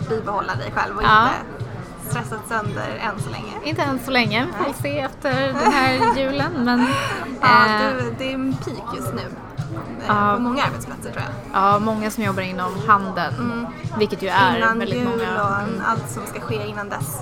bibehålla 0.09 0.55
dig 0.55 0.73
själv 0.76 0.97
och 0.97 1.02
Ja. 1.02 1.29
inte 1.29 2.11
stressat 2.11 2.41
sönder 2.49 3.00
än 3.00 3.21
så 3.23 3.31
länge. 3.31 3.52
Inte 3.64 3.83
än 3.83 3.99
så 4.05 4.11
länge, 4.11 4.47
får 4.59 4.64
vi 4.64 4.73
se 4.83 4.99
efter 4.99 5.47
den 5.47 5.73
här 5.73 6.17
julen. 6.19 6.52
Men 6.64 6.87
Ja, 7.41 7.67
eh, 7.67 7.97
du, 7.97 8.14
det 8.19 8.31
är 8.31 8.35
en 8.35 8.57
peak 8.64 8.97
just 8.97 9.14
nu. 9.14 9.21
eh, 9.23 10.05
Ja. 10.07 10.33
På 10.37 10.43
många 10.43 10.62
arbetsplatser 10.64 11.11
tror 11.11 11.23
jag. 11.23 11.62
ja, 11.62 11.79
många 11.79 12.11
som 12.11 12.25
jobbar 12.25 12.43
inom 12.43 12.73
handeln, 12.87 13.67
vilket 13.99 14.23
ju 14.23 14.29
är 14.29 14.57
Innan 14.57 14.79
väldigt 14.79 14.99
jul 14.99 15.09
många. 15.09 15.43
och 15.45 15.61
en- 15.61 15.83
allt 15.87 16.11
som 16.11 16.26
ska 16.26 16.41
ske 16.41 16.67
innan 16.69 16.88
dess. 16.88 17.19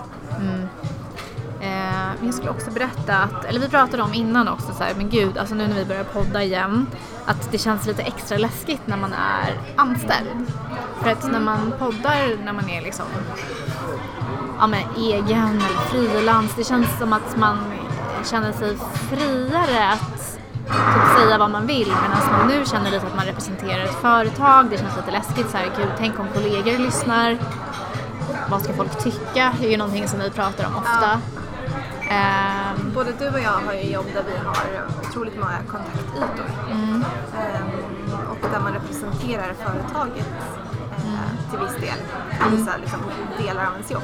Eh, 1.60 2.09
men 2.20 2.26
jag 2.26 2.34
skulle 2.34 2.50
också 2.50 2.70
berätta 2.70 3.16
att, 3.16 3.44
eller 3.44 3.60
vi 3.60 3.68
pratade 3.68 4.02
om 4.02 4.14
innan 4.14 4.48
också 4.48 4.72
så 4.78 4.84
här, 4.84 4.94
men 4.96 5.10
gud, 5.10 5.38
alltså 5.38 5.54
nu 5.54 5.68
när 5.68 5.76
vi 5.76 5.84
börjar 5.84 6.04
podda 6.04 6.42
igen, 6.42 6.86
att 7.26 7.52
det 7.52 7.58
känns 7.58 7.86
lite 7.86 8.02
extra 8.02 8.38
läskigt 8.38 8.86
när 8.86 8.96
man 8.96 9.12
är 9.12 9.60
anställd. 9.76 10.52
För 11.02 11.10
att 11.10 11.32
när 11.32 11.40
man 11.40 11.72
poddar, 11.78 12.44
när 12.44 12.52
man 12.52 12.68
är 12.70 12.82
liksom 12.82 13.06
ja, 14.58 14.66
men 14.66 14.80
egen 14.96 15.48
eller 15.48 15.80
frilans, 15.88 16.54
det 16.56 16.64
känns 16.64 16.98
som 16.98 17.12
att 17.12 17.36
man 17.36 17.58
känner 18.24 18.52
sig 18.52 18.76
friare 19.10 19.88
att 19.88 20.38
typ 20.66 21.18
säga 21.18 21.38
vad 21.38 21.50
man 21.50 21.66
vill 21.66 21.88
medan 21.88 22.38
man 22.38 22.48
nu 22.48 22.64
känner 22.64 22.90
lite 22.90 23.06
att 23.06 23.16
man 23.16 23.26
representerar 23.26 23.84
ett 23.84 24.00
företag, 24.00 24.66
det 24.70 24.78
känns 24.78 24.96
lite 24.96 25.10
läskigt 25.10 25.50
så 25.50 25.56
här, 25.56 25.70
gud, 25.76 25.88
tänk 25.98 26.18
om 26.18 26.26
kollegor 26.34 26.78
lyssnar, 26.78 27.38
vad 28.50 28.62
ska 28.62 28.72
folk 28.72 29.02
tycka? 29.02 29.52
Det 29.60 29.66
är 29.66 29.70
ju 29.70 29.76
någonting 29.76 30.08
som 30.08 30.18
vi 30.20 30.30
pratar 30.30 30.66
om 30.66 30.76
ofta. 30.76 31.20
Ehm, 32.10 32.92
Både 32.94 33.12
du 33.18 33.28
och 33.28 33.40
jag 33.40 33.58
har 33.66 33.72
ju 33.72 33.90
jobb 33.92 34.06
där 34.14 34.22
vi 34.26 34.36
har 34.46 34.86
otroligt 35.08 35.36
många 35.40 35.58
kontaktytor. 35.70 36.46
mm, 36.70 37.04
Ehm, 37.38 37.68
och 38.30 38.50
där 38.52 38.60
man 38.60 38.72
representerar 38.72 39.54
företaget 39.64 40.26
eh, 40.90 41.50
till 41.50 41.58
viss 41.58 41.76
del, 41.80 41.98
Mm. 42.46 42.66
liksom, 42.80 43.00
delar 43.38 43.66
av 43.66 43.72
ens 43.72 43.90
jobb. 43.90 44.02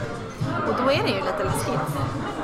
Och 0.68 0.74
då 0.84 0.90
är 0.92 1.02
det 1.02 1.08
ju 1.10 1.16
lite 1.16 1.44
läskigt. 1.44 1.80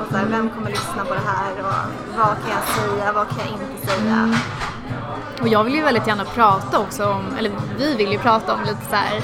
Och 0.01 0.07
så 0.11 0.17
här, 0.17 0.27
vem 0.27 0.51
kommer 0.51 0.71
lyssna 0.71 1.05
på 1.05 1.15
det 1.15 1.27
här 1.27 1.53
och 1.59 1.75
vad 2.19 2.27
kan 2.43 2.51
jag 2.51 2.65
säga, 2.77 3.13
vad 3.13 3.29
kan 3.29 3.39
jag 3.39 3.49
inte 3.49 3.87
säga? 3.87 4.13
Mm. 4.13 4.35
Och 5.41 5.49
jag 5.49 5.65
vill 5.65 5.75
ju 5.75 5.83
väldigt 5.83 6.07
gärna 6.07 6.25
prata 6.25 6.79
också 6.79 7.07
om, 7.11 7.23
eller 7.39 7.51
vi 7.79 7.97
vill 7.97 8.13
ju 8.13 8.19
prata 8.19 8.55
om 8.55 8.61
lite 8.61 8.85
så 8.91 8.97
här, 8.97 9.21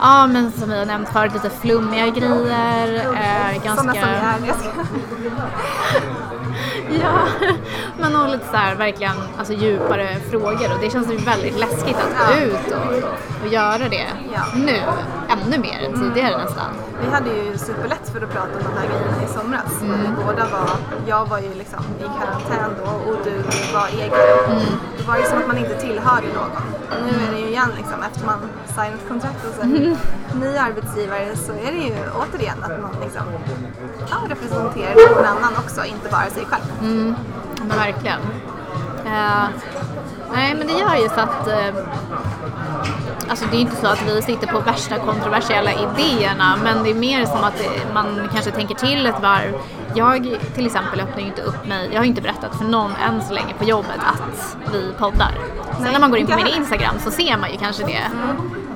ja 0.00 0.26
men 0.26 0.52
som 0.52 0.70
vi 0.70 0.78
har 0.78 0.86
nämnt 0.86 1.08
förut, 1.08 1.32
lite 1.34 1.50
flummiga 1.50 2.06
grejer. 2.06 2.96
Eh, 2.96 3.64
ganska... 3.64 3.76
Sådana 3.76 3.92
som 3.92 4.10
jag 4.46 4.56
Ja, 7.02 7.18
men 8.00 8.16
och 8.16 8.28
lite 8.28 8.46
så 8.50 8.56
här 8.56 8.74
verkligen 8.74 9.16
alltså, 9.38 9.52
djupare 9.54 10.16
frågor 10.30 10.72
och 10.74 10.80
det 10.80 10.90
känns 10.90 11.12
ju 11.12 11.16
väldigt 11.16 11.58
läskigt 11.58 11.96
att 11.96 12.28
gå 12.28 12.40
ut 12.46 12.72
och, 12.72 13.42
och 13.46 13.52
göra 13.52 13.88
det 13.88 14.06
Ja. 14.34 14.40
nu, 14.56 14.80
ännu 15.48 15.58
mer 15.58 15.78
än 15.84 15.92
tidigare 16.00 16.44
nästan. 16.44 16.70
Vi 17.04 17.10
hade 17.10 17.30
ju 17.30 17.58
superlätt 17.58 18.08
för 18.12 18.20
att 18.24 18.30
prata 18.30 18.52
om 18.58 18.62
de 18.74 18.80
här 18.80 18.86
grejerna 18.88 19.22
i 19.24 19.28
somras. 19.38 19.82
Mm. 19.82 20.00
Vi 20.02 20.08
båda 20.24 20.44
var, 20.56 20.70
jag 21.06 21.26
var 21.26 21.38
ju 21.38 21.54
liksom 21.54 21.84
i 22.00 22.02
karantän 22.18 22.70
då 22.78 23.10
och 23.10 23.16
du 23.24 23.34
var 23.74 23.86
egen. 23.92 24.12
Mm. 24.46 24.62
Det 24.98 25.04
var 25.08 25.16
ju 25.16 25.22
som 25.24 25.38
att 25.38 25.46
man 25.46 25.58
inte 25.58 25.74
tillhörde 25.74 26.26
någon. 26.26 26.50
Och 26.90 27.02
nu 27.06 27.12
är 27.26 27.32
det 27.32 27.38
ju 27.40 27.48
igen 27.48 27.70
liksom, 27.76 28.02
efter 28.10 28.26
man 28.26 28.38
signat 28.66 29.08
kontrakt 29.08 29.44
och 29.48 29.54
sen 29.60 29.76
Mm. 29.76 29.96
ny 30.40 30.56
arbetsgivare 30.56 31.36
så 31.36 31.52
är 31.52 31.72
det 31.72 31.82
ju 31.88 31.94
återigen 32.20 32.58
att 32.62 32.82
man 32.82 32.90
liksom, 33.04 33.22
ja, 34.10 34.16
representerar 34.28 35.14
någon 35.16 35.24
annan 35.26 35.52
också, 35.58 35.84
inte 35.84 36.08
bara 36.10 36.30
sig 36.30 36.44
själv. 36.44 36.64
Mm, 36.82 37.14
verkligen. 37.78 38.20
Eh, 39.06 39.44
nej, 40.32 40.54
men 40.54 40.66
det 40.66 40.72
gör 40.72 40.96
ju 40.96 41.08
så 41.08 41.20
att 41.20 41.48
eh, 41.48 41.74
Alltså 43.28 43.44
det 43.50 43.56
är 43.56 43.60
inte 43.60 43.76
så 43.76 43.86
att 43.86 44.02
vi 44.08 44.22
sitter 44.22 44.46
på 44.46 44.60
värsta 44.60 44.98
kontroversiella 44.98 45.70
idéerna 45.72 46.58
men 46.64 46.82
det 46.84 46.90
är 46.90 46.94
mer 46.94 47.26
som 47.26 47.44
att 47.44 47.58
det, 47.58 47.94
man 47.94 48.28
kanske 48.32 48.50
tänker 48.50 48.74
till 48.74 49.06
ett 49.06 49.22
varv. 49.22 49.54
Jag 49.94 50.38
till 50.54 50.66
exempel 50.66 51.00
öppnar 51.00 51.20
ju 51.20 51.26
inte 51.26 51.42
upp 51.42 51.66
mig, 51.66 51.90
jag 51.92 52.00
har 52.00 52.04
inte 52.04 52.22
berättat 52.22 52.58
för 52.58 52.64
någon 52.64 52.90
än 52.90 53.22
så 53.22 53.34
länge 53.34 53.54
på 53.58 53.64
jobbet 53.64 54.00
att 54.00 54.56
vi 54.72 54.92
poddar. 54.98 55.32
Sen 55.76 55.92
när 55.92 56.00
man 56.00 56.10
går 56.10 56.18
in 56.18 56.26
på 56.26 56.36
min. 56.36 56.46
Instagram 56.46 56.94
så 56.98 57.10
ser 57.10 57.36
man 57.38 57.50
ju 57.52 57.58
kanske 57.58 57.82
det. 57.82 58.02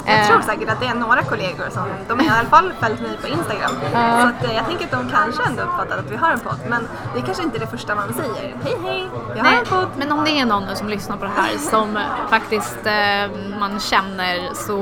Jag 0.06 0.20
Eh, 0.20 0.26
tror 0.26 0.40
säkert 0.40 0.68
att 0.70 0.80
det 0.80 0.86
är 0.86 0.94
några 0.94 1.22
kollegor 1.22 1.64
som, 1.70 1.82
de 2.08 2.18
har 2.18 2.26
i 2.26 2.38
alla 2.38 2.48
fall 2.48 2.72
följt 2.80 3.00
mig 3.00 3.16
på 3.22 3.28
Instagram. 3.28 3.70
Så 3.92 4.26
att, 4.26 4.44
eh, 4.44 4.56
jag 4.56 4.66
tänker 4.66 4.84
att 4.84 4.90
de 4.90 5.10
kanske 5.10 5.42
ändå 5.42 5.62
uppfattat 5.62 5.98
att 5.98 6.10
vi 6.10 6.16
har 6.16 6.30
en 6.30 6.40
podd. 6.40 6.58
Men 6.68 6.88
det 7.14 7.20
är 7.20 7.24
kanske 7.24 7.42
inte 7.42 7.58
det 7.58 7.66
första 7.66 7.94
man 7.94 8.14
säger. 8.14 8.56
Hej 8.64 8.76
hej, 8.84 9.08
vi 9.34 9.40
har 9.40 9.52
en 9.52 9.64
podd. 9.64 9.88
men 9.96 10.12
om 10.12 10.24
det 10.24 10.30
är 10.30 10.46
någon 10.46 10.76
som 10.76 10.88
lyssnar 10.88 11.16
på 11.16 11.24
det 11.24 11.30
här 11.36 11.58
som 11.70 11.98
faktiskt 12.30 12.86
eh, 12.86 13.58
man 13.58 13.80
känner 13.80 14.54
så 14.54 14.78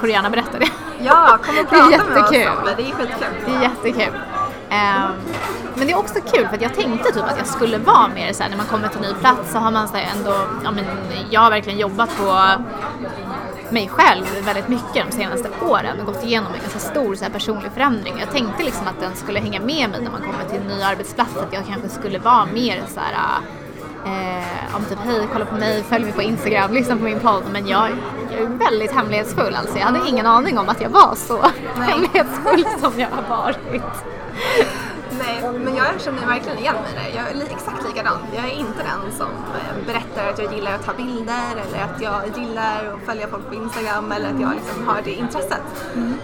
får 0.00 0.06
du 0.06 0.12
gärna 0.12 0.30
berätta 0.30 0.58
det. 0.58 0.68
Ja, 1.00 1.38
kom 1.42 1.58
och 1.58 1.64
Det 1.70 1.76
är 1.76 1.98
prata 1.98 2.04
med 2.10 2.24
oss 2.24 2.30
det. 2.76 2.82
Är 2.82 2.92
skitkul. 2.92 3.44
Det 3.46 3.52
är 3.52 3.62
jättekul. 3.62 4.14
Ehm, 4.70 5.10
men 5.74 5.86
det 5.86 5.92
är 5.92 5.98
också 5.98 6.14
kul 6.32 6.48
för 6.48 6.54
att 6.56 6.62
jag 6.62 6.74
tänkte 6.74 7.12
typ 7.12 7.24
att 7.24 7.38
jag 7.38 7.46
skulle 7.46 7.78
vara 7.78 8.08
mer 8.08 8.32
såhär 8.32 8.50
när 8.50 8.56
man 8.56 8.66
kommer 8.66 8.88
till 8.88 9.00
ny 9.00 9.14
plats 9.20 9.52
så 9.52 9.58
har 9.58 9.70
man 9.70 9.88
så 9.88 9.96
här 9.96 10.08
ändå, 10.16 10.34
ja 10.64 10.70
men 10.70 10.84
jag 11.30 11.40
har 11.40 11.50
verkligen 11.50 11.78
jobbat 11.78 12.16
på 12.18 12.32
mig 13.72 13.88
själv 13.88 14.24
väldigt 14.44 14.68
mycket 14.68 15.06
de 15.10 15.12
senaste 15.12 15.48
åren 15.60 16.00
och 16.00 16.06
gått 16.06 16.24
igenom 16.24 16.52
en 16.54 16.60
ganska 16.60 16.78
stor 16.78 17.14
så 17.14 17.24
här, 17.24 17.30
personlig 17.32 17.72
förändring. 17.72 18.14
Jag 18.20 18.30
tänkte 18.30 18.62
liksom 18.62 18.86
att 18.86 19.00
den 19.00 19.16
skulle 19.16 19.40
hänga 19.40 19.60
med 19.60 19.90
mig 19.90 20.00
när 20.02 20.10
man 20.10 20.20
kommer 20.20 20.44
till 20.50 20.60
en 20.60 20.76
ny 20.76 20.82
arbetsplats, 20.82 21.36
att 21.36 21.52
jag 21.52 21.66
kanske 21.66 21.88
skulle 21.88 22.18
vara 22.18 22.46
mer 22.46 22.82
så 22.94 23.00
här 23.00 23.40
Eh, 24.06 24.76
om 24.76 24.84
typ 24.84 24.98
hej, 24.98 25.28
kolla 25.32 25.44
på 25.44 25.54
mig, 25.54 25.82
följ 25.82 26.04
mig 26.04 26.12
på 26.12 26.22
Instagram, 26.22 26.72
lyssna 26.72 26.96
på 26.96 27.02
min 27.02 27.20
podd. 27.20 27.42
Men 27.52 27.66
jag, 27.66 27.90
jag 28.30 28.40
är 28.40 28.46
väldigt 28.46 28.92
hemlighetsfull 28.92 29.54
alltså. 29.54 29.78
Jag 29.78 29.86
hade 29.86 30.08
ingen 30.08 30.26
aning 30.26 30.58
om 30.58 30.68
att 30.68 30.80
jag 30.80 30.90
var 30.90 31.14
så 31.14 31.38
Nej. 31.78 31.88
hemlighetsfull 31.88 32.66
som 32.80 33.00
jag 33.00 33.08
har 33.08 33.36
varit. 33.36 33.82
Nej, 35.26 35.42
men 35.64 35.76
jag 35.76 36.00
känner 36.00 36.26
verkligen 36.26 36.58
igen 36.58 36.74
mig 36.74 36.92
där. 36.94 37.18
Jag 37.18 37.30
är 37.30 37.54
exakt 37.54 37.84
likadan. 37.88 38.18
Jag 38.36 38.44
är 38.44 38.54
inte 38.64 38.82
den 38.90 39.12
som 39.12 39.30
eh, 39.30 39.86
berättar 39.86 40.30
att 40.30 40.38
jag 40.38 40.54
gillar 40.54 40.74
att 40.74 40.84
ta 40.84 40.92
bilder 40.94 41.52
eller 41.62 41.84
att 41.84 42.00
jag 42.00 42.38
gillar 42.38 42.94
att 42.94 43.06
följa 43.06 43.28
folk 43.28 43.48
på 43.48 43.54
Instagram 43.54 44.12
eller 44.12 44.28
att 44.34 44.40
jag 44.40 44.52
liksom 44.54 44.88
har 44.88 45.02
det 45.04 45.14
intresset. 45.14 45.62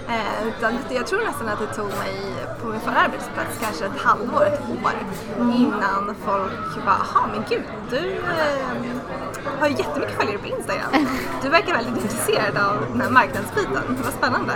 Eh, 0.08 0.48
utan 0.48 0.78
jag 0.90 1.06
tror 1.06 1.24
nästan 1.24 1.48
att 1.48 1.58
det 1.58 1.74
tog 1.74 1.88
mig 1.88 2.14
på 2.62 2.68
min 2.68 2.80
förra 2.80 2.96
arbetsplats 2.96 3.58
kanske 3.60 3.84
ett 3.84 4.00
halvår, 4.04 4.44
ett 4.46 4.60
år 4.84 4.92
innan 5.38 6.14
folk 6.26 6.84
bara, 6.84 7.00
jaha 7.14 7.26
men 7.32 7.44
gud, 7.48 7.62
du 7.90 8.12
eh, 8.12 9.60
har 9.60 9.68
ju 9.68 9.74
jättemycket 9.76 10.16
följare 10.16 10.38
på 10.38 10.46
Instagram. 10.46 10.90
Du 11.42 11.48
verkar 11.48 11.72
väldigt 11.74 12.02
intresserad 12.02 12.56
av 12.56 12.86
den 12.92 13.00
här 13.00 13.10
marknadsbiten. 13.10 13.98
Vad 14.04 14.12
spännande. 14.12 14.52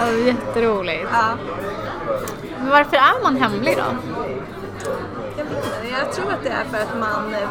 Ja, 0.00 0.10
jätteroligt. 0.12 1.08
ja. 1.12 1.36
Men 2.62 2.70
varför 2.70 2.96
är 2.96 3.22
man 3.22 3.36
hemlig 3.36 3.76
då? 3.76 3.84
Jag 5.36 5.46
inte, 5.46 5.96
jag 6.00 6.12
tror 6.12 6.32
att 6.32 6.42
det 6.42 6.48
är 6.50 6.64
för 6.64 6.78
att 6.78 6.98
man 7.00 7.34
eh, 7.34 7.48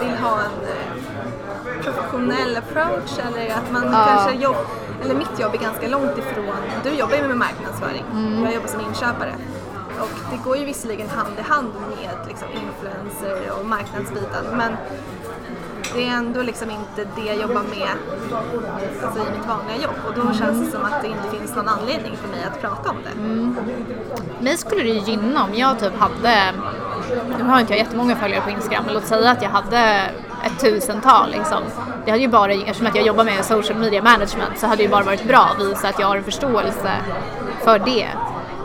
vill 0.00 0.16
ha 0.18 0.38
en 0.38 0.68
eh, 0.68 1.82
professionell 1.82 2.56
approach 2.56 3.18
eller 3.28 3.54
att 3.54 3.72
man 3.72 3.92
Ja. 3.92 4.06
kanske 4.06 4.42
jobb, 4.42 4.56
eller 5.04 5.14
mitt 5.14 5.38
jobb 5.40 5.54
är 5.54 5.58
ganska 5.58 5.88
långt 5.88 6.18
ifrån, 6.18 6.56
du 6.84 6.90
jobbar 6.90 7.16
ju 7.16 7.28
med 7.28 7.36
marknadsföring, 7.36 8.04
Mm. 8.12 8.44
jag 8.44 8.54
jobbar 8.54 8.68
som 8.68 8.80
inköpare. 8.80 9.34
Och 10.00 10.08
det 10.30 10.36
går 10.44 10.56
ju 10.56 10.64
visserligen 10.64 11.08
hand 11.08 11.38
i 11.38 11.42
hand 11.42 11.72
med 11.88 12.28
liksom, 12.28 12.48
influencer 12.48 13.52
och 13.58 13.66
marknadsbiten 13.66 14.44
men 14.56 14.76
det 15.96 16.08
är 16.08 16.12
ändå 16.12 16.42
liksom 16.42 16.70
inte 16.70 17.10
det 17.16 17.26
jag 17.26 17.36
jobbar 17.36 17.62
med 17.62 17.88
alltså, 19.04 19.20
i 19.20 19.36
mitt 19.38 19.46
vanliga 19.46 19.76
jobb 19.82 19.94
och 20.08 20.14
då 20.14 20.32
känns 20.38 20.66
det 20.66 20.70
som 20.70 20.84
att 20.84 21.02
det 21.02 21.08
inte 21.08 21.38
finns 21.38 21.56
någon 21.56 21.68
anledning 21.68 22.16
för 22.16 22.28
mig 22.28 22.44
att 22.44 22.60
prata 22.60 22.90
om 22.90 22.96
det. 23.04 23.20
Mm. 23.20 23.56
Mig 24.40 24.56
skulle 24.56 24.82
det 24.82 24.88
gynna 24.88 25.44
om 25.44 25.54
jag 25.54 25.78
typ 25.78 25.98
hade, 25.98 26.52
nu 27.38 27.44
har 27.44 27.60
inte 27.60 27.72
jag 27.72 27.78
jättemånga 27.78 28.16
följare 28.16 28.40
på 28.40 28.50
Instagram, 28.50 28.84
men 28.84 28.94
låt 28.94 29.06
säga 29.06 29.30
att 29.30 29.42
jag 29.42 29.50
hade 29.50 30.10
ett 30.44 30.60
tusental 30.60 31.30
liksom. 31.30 31.62
Det 32.04 32.10
hade 32.10 32.22
ju 32.22 32.28
bara, 32.28 32.52
eftersom 32.52 32.86
att 32.86 32.94
jag 32.94 33.06
jobbar 33.06 33.24
med 33.24 33.44
social 33.44 33.78
media 33.78 34.02
management 34.02 34.58
så 34.58 34.66
hade 34.66 34.76
det 34.76 34.82
ju 34.82 34.88
bara 34.88 35.04
varit 35.04 35.28
bra 35.28 35.50
att 35.52 35.60
visa 35.60 35.88
att 35.88 35.98
jag 35.98 36.06
har 36.06 36.16
en 36.16 36.24
förståelse 36.24 36.92
för 37.64 37.78
det. 37.78 38.08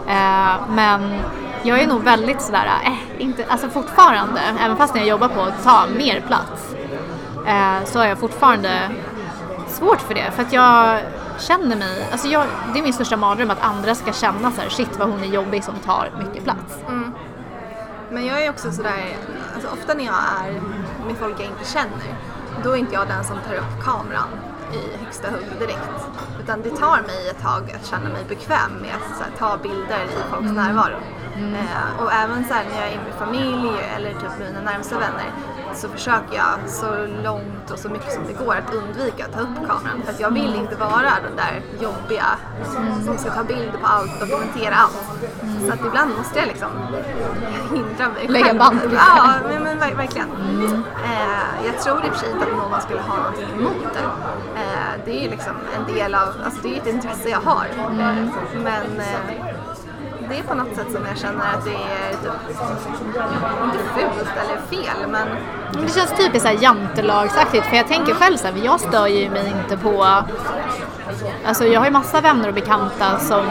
Eh, 0.07 0.69
men 0.69 1.19
jag 1.63 1.79
är 1.79 1.87
nog 1.87 2.03
väldigt 2.03 2.41
sådär, 2.41 2.67
eh, 2.85 3.21
inte, 3.21 3.45
alltså 3.49 3.69
fortfarande, 3.69 4.41
även 4.59 4.77
fast 4.77 4.93
när 4.93 5.01
jag 5.01 5.09
jobbar 5.09 5.27
på 5.27 5.41
att 5.41 5.63
ta 5.63 5.85
mer 5.97 6.21
plats, 6.27 6.70
eh, 7.47 7.85
så 7.85 7.99
har 7.99 8.05
jag 8.05 8.17
fortfarande 8.17 8.89
svårt 9.67 10.01
för 10.01 10.13
det. 10.13 10.31
För 10.31 10.41
att 10.41 10.53
jag 10.53 10.99
känner 11.39 11.75
mig, 11.75 12.07
alltså 12.11 12.27
jag, 12.27 12.45
det 12.73 12.79
är 12.79 12.83
min 12.83 12.93
största 12.93 13.17
mardröm 13.17 13.51
att 13.51 13.61
andra 13.61 13.95
ska 13.95 14.13
känna 14.13 14.51
så 14.51 14.61
här, 14.61 14.69
shit 14.69 14.99
vad 14.99 15.09
hon 15.09 15.23
är 15.23 15.27
jobbig 15.27 15.63
som 15.63 15.75
tar 15.75 16.09
mycket 16.19 16.43
plats. 16.43 16.83
Men 18.11 18.25
jag 18.25 18.45
är 18.45 18.49
också 18.49 18.71
sådär, 18.71 19.17
alltså 19.53 19.69
ofta 19.73 19.93
när 19.93 20.05
jag 20.05 20.15
är 20.15 20.51
med 21.07 21.17
folk 21.19 21.39
jag 21.39 21.47
inte 21.47 21.65
känner, 21.65 22.15
då 22.63 22.71
är 22.71 22.75
inte 22.75 22.93
jag 22.93 23.07
den 23.07 23.23
som 23.23 23.37
tar 23.47 23.53
upp 23.55 23.83
kameran 23.83 24.29
i 24.73 25.03
högsta 25.03 25.27
hugg 25.29 25.59
direkt. 25.59 26.07
Utan 26.43 26.61
det 26.61 26.69
tar 26.69 27.01
mig 27.01 27.29
ett 27.29 27.41
tag 27.41 27.75
att 27.75 27.85
känna 27.87 28.09
mig 28.09 28.25
bekväm 28.29 28.71
med 28.81 28.91
att 28.95 29.21
här, 29.21 29.31
ta 29.37 29.57
bilder 29.57 30.03
i 30.03 30.31
folks 30.31 30.51
närvaro. 30.51 30.97
Eh, 31.35 32.03
och 32.03 32.13
även 32.13 32.45
så 32.45 32.53
här, 32.53 32.63
när 32.69 32.81
jag 32.81 32.93
är 32.93 32.97
med 32.97 33.13
familj 33.19 33.71
eller 33.95 34.13
typ 34.13 34.39
mina 34.39 34.61
närmsta 34.61 34.99
vänner 34.99 35.31
så 35.73 35.89
försöker 35.89 36.35
jag 36.35 36.69
så 36.69 36.85
långt 37.23 37.71
och 37.71 37.79
så 37.79 37.89
mycket 37.89 38.13
som 38.13 38.23
det 38.27 38.33
går 38.45 38.55
att 38.55 38.73
undvika 38.73 39.25
att 39.25 39.33
ta 39.33 39.39
upp 39.39 39.55
kameran. 39.67 40.01
För 40.05 40.13
att 40.13 40.19
jag 40.19 40.31
vill 40.31 40.55
inte 40.55 40.75
vara 40.75 41.11
den 41.27 41.35
där 41.35 41.61
jobbiga 41.81 42.25
som 43.05 43.17
ska 43.17 43.31
ta 43.31 43.43
bilder 43.43 43.77
på 43.81 43.87
allt, 43.87 44.19
dokumentera 44.19 44.75
allt. 44.75 45.03
Så 45.67 45.73
att 45.73 45.79
ibland 45.85 46.11
måste 46.17 46.39
jag 46.39 46.47
liksom 46.47 46.69
hindra 47.73 48.09
mig 48.09 48.27
Lägga 48.27 48.45
själv. 48.45 48.59
band 48.59 48.81
på 48.81 48.87
dig 48.87 48.97
Ja, 49.17 49.29
men, 49.49 49.63
men 49.63 49.79
ver- 49.79 49.95
verkligen. 49.95 50.27
Eh, 51.05 51.65
jag 51.65 51.79
tror 51.81 51.97
i 52.05 52.09
och 52.09 52.13
för 52.13 52.19
sig 52.19 52.31
inte 52.31 52.45
att 52.45 52.57
någon 52.71 52.81
skulle 52.81 53.01
ha 53.01 53.17
någonting 53.17 53.47
emot 53.59 53.93
det. 53.93 53.99
Eh, 54.61 55.05
det 55.05 55.11
är 55.19 55.23
ju 55.23 55.29
liksom 55.29 55.53
en 55.77 55.93
del 55.95 56.15
av, 56.15 56.27
alltså 56.45 56.61
det 56.61 56.67
är 56.67 56.71
ju 56.73 56.77
ett 56.79 56.87
intresse 56.87 57.29
jag 57.29 57.39
har. 57.41 57.65
Eh, 57.77 58.15
men 58.63 58.99
eh, 58.99 59.50
det 60.31 60.37
är 60.37 60.43
på 60.43 60.55
något 60.55 60.75
sätt 60.75 60.91
som 60.91 61.05
jag 61.05 61.17
känner 61.17 61.45
att 61.53 61.65
det 61.65 61.73
är 61.73 62.09
typ, 62.09 62.49
inte 63.63 63.79
fult 63.95 64.29
eller 64.41 64.61
fel 64.69 65.07
men 65.09 65.27
Men 65.73 65.81
det 65.81 65.93
känns 65.93 66.11
typiskt 66.17 66.41
så 66.41 66.47
här 66.47 66.63
jantelagsaktigt 66.63 67.65
för 67.65 67.75
jag 67.75 67.87
tänker 67.87 68.13
själv 68.13 68.37
så 68.37 68.47
här, 68.47 68.65
jag 68.65 68.79
stör 68.79 69.07
ju 69.07 69.29
mig 69.29 69.53
inte 69.61 69.77
på 69.77 70.03
Alltså 71.45 71.65
jag 71.65 71.79
har 71.79 71.87
ju 71.87 71.91
massa 71.91 72.21
vänner 72.21 72.47
och 72.47 72.53
bekanta 72.53 73.19
som, 73.19 73.45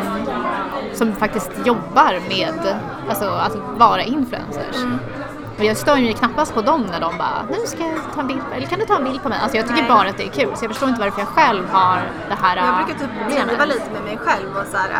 som 0.94 1.12
faktiskt 1.12 1.50
jobbar 1.64 2.18
med 2.28 2.76
alltså, 3.08 3.24
att 3.24 3.56
vara 3.78 4.02
influencers. 4.02 4.76
Och 4.76 5.29
jag 5.64 5.76
stör 5.76 5.94
mig 5.94 6.12
knappast 6.14 6.54
på 6.54 6.62
dem 6.62 6.86
när 6.90 7.00
de 7.00 7.18
bara, 7.18 7.42
nu 7.50 7.56
ska 7.66 7.78
jag 7.82 7.98
ta 8.14 8.20
en 8.20 8.26
bild, 8.26 8.40
eller 8.56 8.66
kan 8.66 8.78
du 8.78 8.84
ta 8.86 8.96
en 8.96 9.04
bild 9.04 9.22
på 9.22 9.28
mig? 9.28 9.38
Alltså 9.42 9.56
jag 9.56 9.66
tycker 9.66 9.80
Nej. 9.82 9.90
bara 9.90 10.08
att 10.08 10.16
det 10.16 10.24
är 10.26 10.30
kul 10.30 10.56
så 10.56 10.64
jag 10.64 10.70
förstår 10.70 10.88
inte 10.88 11.00
varför 11.00 11.20
jag 11.20 11.28
själv 11.28 11.68
har 11.72 11.98
det 12.28 12.36
här 12.42 12.56
Jag 12.56 12.68
äh, 12.68 12.76
brukar 12.76 13.00
typ 13.00 13.10
problemet. 13.20 13.48
driva 13.48 13.64
lite 13.64 13.90
med 13.92 14.02
mig 14.02 14.18
själv 14.24 14.56
och 14.56 14.66
så 14.70 14.76
här, 14.76 14.90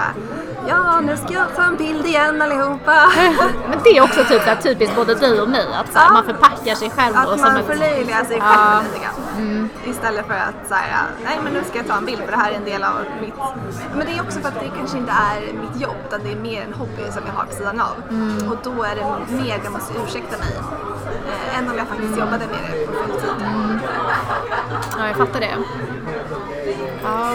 ja 0.69 1.00
nu 1.00 1.17
ska 1.17 1.33
jag 1.33 1.57
ta 1.57 1.62
en 1.62 1.76
bild 1.76 2.07
igen 2.07 2.43
allihopa. 2.43 2.95
Men 3.71 3.79
det 3.85 3.90
är 3.99 4.02
också 4.02 4.25
typ 4.25 4.43
så 4.43 4.49
här, 4.49 4.57
typiskt 4.57 4.97
både 4.97 5.14
dig 5.14 5.40
och 5.40 5.49
mig, 5.49 5.67
att 5.81 5.93
så 5.93 5.99
här, 5.99 6.07
Ja. 6.07 6.12
man 6.12 6.25
förpackar 6.25 6.75
sig 6.75 6.90
själv 6.90 7.17
Att 7.17 7.29
som 7.29 7.40
man 7.52 7.62
förlöjligar 7.64 8.25
sig 8.25 8.37
Ja. 8.37 8.45
själv 8.45 8.85
lite 8.85 8.99
grann. 9.05 9.14
Mm. 9.40 9.68
Istället 9.87 10.26
för 10.26 10.35
att 10.35 10.68
så 10.68 10.75
här, 10.75 11.06
nej 11.25 11.38
men 11.44 11.52
nu 11.52 11.61
ska 11.64 11.78
jag 11.78 11.87
ta 11.87 11.97
en 11.97 12.04
bild 12.04 12.18
för 12.18 12.30
det 12.30 12.37
här 12.37 12.50
är 12.52 12.56
en 12.56 12.64
del 12.64 12.82
av 12.82 12.97
mitt... 13.20 13.35
Men 13.97 14.06
det 14.06 14.12
är 14.12 14.23
också 14.23 14.40
för 14.40 14.49
att 14.49 14.61
det 14.61 14.70
kanske 14.78 14.99
inte 14.99 15.12
är 15.12 15.40
mitt 15.40 15.82
jobb 15.82 15.97
utan 16.06 16.20
det 16.25 16.32
är 16.32 16.37
mer 16.37 16.62
en 16.62 16.75
hobby 16.75 17.02
som 17.12 17.23
jag 17.26 17.32
har 17.32 17.44
på 17.44 17.52
sidan 17.52 17.80
av. 17.80 17.97
Mm. 18.11 18.49
Och 18.50 18.56
då 18.62 18.82
är 18.82 18.94
det 18.97 19.35
mer 19.42 19.61
jag 19.64 19.73
måste 19.73 19.94
ursäkta 20.04 20.38
mig 20.38 20.54
eh, 21.28 21.59
än 21.59 21.70
om 21.70 21.76
jag 21.78 21.88
faktiskt 21.88 22.18
jobbade 22.18 22.44
med 22.47 22.59
det 22.73 22.87
på 22.87 22.92
fulltid. 22.92 23.30
Ja, 24.99 25.06
jag 25.06 25.16
fattar 25.16 25.40
det. 25.40 25.56
Ja. 27.02 27.32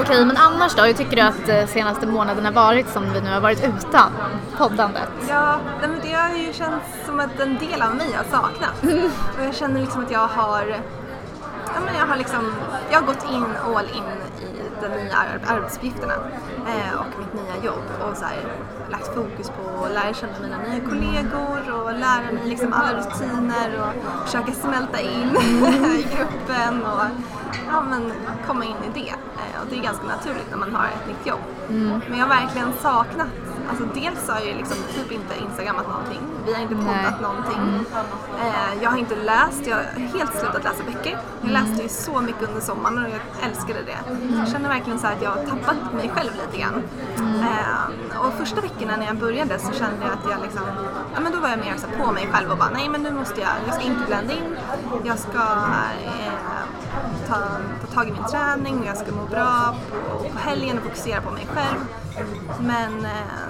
Okej, 0.00 0.24
men 0.26 0.36
annars 0.36 0.74
då? 0.74 0.82
Hur 0.82 0.92
tycker 0.92 1.16
du 1.16 1.22
att 1.22 1.48
eh, 1.48 1.66
senaste 1.66 2.06
månaden 2.06 2.44
har 2.44 2.52
varit 2.52 2.88
som 2.88 3.12
vi 3.12 3.20
nu 3.20 3.32
har 3.32 3.40
varit 3.40 3.64
utan 3.64 4.12
poddandet? 4.58 5.08
Ja, 5.28 5.56
men 5.80 5.90
det 6.02 6.12
har 6.12 6.36
ju 6.36 6.52
känts 6.52 6.86
som 7.06 7.20
att 7.20 7.40
en 7.40 7.58
del 7.58 7.82
av 7.82 7.94
mig 7.94 8.12
har 8.12 8.24
saknat. 8.38 8.82
Och 9.38 9.44
jag 9.44 9.54
känner 9.54 9.80
liksom 9.80 10.04
att 10.04 10.10
jag 10.10 10.26
har, 10.26 10.66
ja, 11.74 11.80
men 11.86 11.94
jag 11.94 12.06
har 12.06 12.16
liksom, 12.16 12.52
jag 12.90 12.98
har 13.00 13.06
gått 13.06 13.24
in 13.30 13.44
all 13.76 13.84
in 13.84 14.02
i 14.42 14.62
de 14.82 14.88
nya 14.88 15.14
ar- 15.16 15.54
arbetsuppgifterna 15.56 16.12
eh, 16.66 16.94
och 17.00 17.06
mitt 17.18 17.34
nya 17.34 17.64
jobb 17.64 17.84
och 18.10 18.16
så 18.16 18.24
här, 18.24 18.38
lagt 18.90 19.14
fokus 19.14 19.48
på 19.50 19.84
att 19.84 19.92
lära 19.92 20.14
känna 20.14 20.32
mina 20.42 20.58
nya 20.58 20.80
kollegor 20.88 21.72
och 21.82 21.92
lära 21.92 22.32
mig 22.32 22.42
liksom 22.44 22.72
alla 22.72 22.98
rutiner 22.98 23.80
och 23.80 24.24
försöka 24.26 24.52
smälta 24.52 25.00
in 25.00 25.36
i 25.98 26.06
gruppen 26.16 26.82
och 26.82 27.04
ja, 27.68 27.82
men 27.90 28.12
komma 28.46 28.64
in 28.64 28.76
i 28.88 29.00
det. 29.00 29.10
Eh, 29.10 29.60
och 29.62 29.66
det 29.70 29.76
är 29.78 29.82
ganska 29.82 30.04
naturligt 30.04 30.50
när 30.50 30.58
man 30.58 30.74
har 30.74 30.86
ett 30.86 31.06
nytt 31.08 31.26
jobb. 31.26 31.40
Men 32.08 32.18
jag 32.18 32.26
har 32.26 32.34
verkligen 32.40 32.72
saknat, 32.82 33.28
alltså 33.70 33.84
dels 33.94 34.28
har 34.28 34.40
jag 34.40 34.48
ju 34.48 34.54
liksom 34.54 34.76
typ 34.94 35.12
inte 35.12 35.34
instagrammat 35.44 35.88
någonting, 35.88 36.20
vi 36.46 36.54
har 36.54 36.60
inte 36.60 36.74
poddat 36.74 37.20
någonting. 37.20 37.86
Eh, 38.44 38.82
jag 38.82 38.90
har 38.90 38.98
inte 38.98 39.16
läst, 39.16 39.66
jag 39.66 39.76
har 39.76 39.84
helt 40.18 40.34
slutat 40.40 40.64
läsa 40.64 40.84
böcker. 40.84 41.18
Jag 41.42 41.50
läste 41.52 41.82
ju 41.82 41.88
så 41.88 42.20
mycket 42.20 42.48
under 42.48 42.60
sommaren 42.60 42.98
och 42.98 43.10
jag 43.10 43.50
älskade 43.50 43.82
det. 43.82 43.98
Jag 44.38 44.48
känner 44.48 44.68
verkligen 44.68 44.98
så 44.98 45.06
att 45.06 45.22
jag 45.22 45.30
har 45.30 45.42
tappat 45.44 45.94
mig 45.94 46.10
själv 46.14 46.30
lite 46.32 46.62
grann. 46.62 46.82
Eh, 47.18 48.20
och 48.26 48.32
första 48.34 48.60
veckorna 48.60 48.96
när 48.96 49.06
jag 49.06 49.16
började 49.16 49.58
så 49.58 49.72
kände 49.72 49.96
jag 50.02 50.12
att 50.12 50.30
jag 50.30 50.42
liksom, 50.42 50.62
ja 51.14 51.20
men 51.20 51.32
då 51.32 51.40
var 51.40 51.48
jag 51.48 51.58
mer 51.58 51.74
så 51.76 52.04
på 52.04 52.12
mig 52.12 52.28
själv 52.32 52.50
och 52.50 52.58
bara 52.58 52.70
nej 52.70 52.88
men 52.88 53.02
nu 53.02 53.10
måste 53.10 53.40
jag, 53.40 53.50
jag 53.66 53.74
ska 53.74 53.84
inte 53.84 54.06
blanda 54.06 54.32
in, 54.32 54.56
jag 55.04 55.18
ska 55.18 55.38
eh, 56.04 56.32
ta, 57.28 57.38
ta 57.80 57.94
tag 57.94 58.08
i 58.08 58.12
min 58.12 58.24
träning 58.24 58.78
och 58.80 58.86
jag 58.86 58.96
ska 58.96 59.12
må 59.12 59.24
bra 59.24 59.74
på, 59.90 60.28
på 60.28 60.38
helgen 60.38 60.78
och 60.78 60.84
fokusera 60.84 61.20
på 61.20 61.30
mig 61.30 61.46
själv. 61.54 61.78
Men 62.60 63.04
eh, 63.04 63.46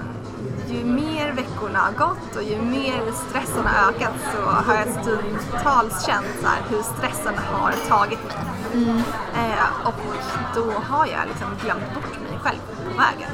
ju 0.69 0.85
mer 0.85 1.31
veckorna 1.31 1.79
har 1.79 1.91
gått 1.91 2.35
och 2.35 2.43
ju 2.43 2.61
mer 2.61 3.11
stressen 3.29 3.65
har 3.65 3.89
ökat 3.89 4.13
så 4.33 4.41
har 4.41 4.75
jag 4.75 4.87
stundtals 4.87 6.05
känt 6.05 6.27
så 6.41 6.47
här 6.47 6.61
hur 6.69 6.81
stressen 6.81 7.37
har 7.37 7.71
tagit 7.87 8.19
mig. 8.23 8.37
Eh, 9.35 9.87
och 9.87 9.93
då 10.55 10.71
har 10.71 11.05
jag 11.05 11.27
liksom 11.27 11.47
glömt 11.63 11.93
bort 11.93 12.19
mig 12.29 12.39
själv 12.39 12.59
på 12.91 12.97
vägen. 12.97 13.31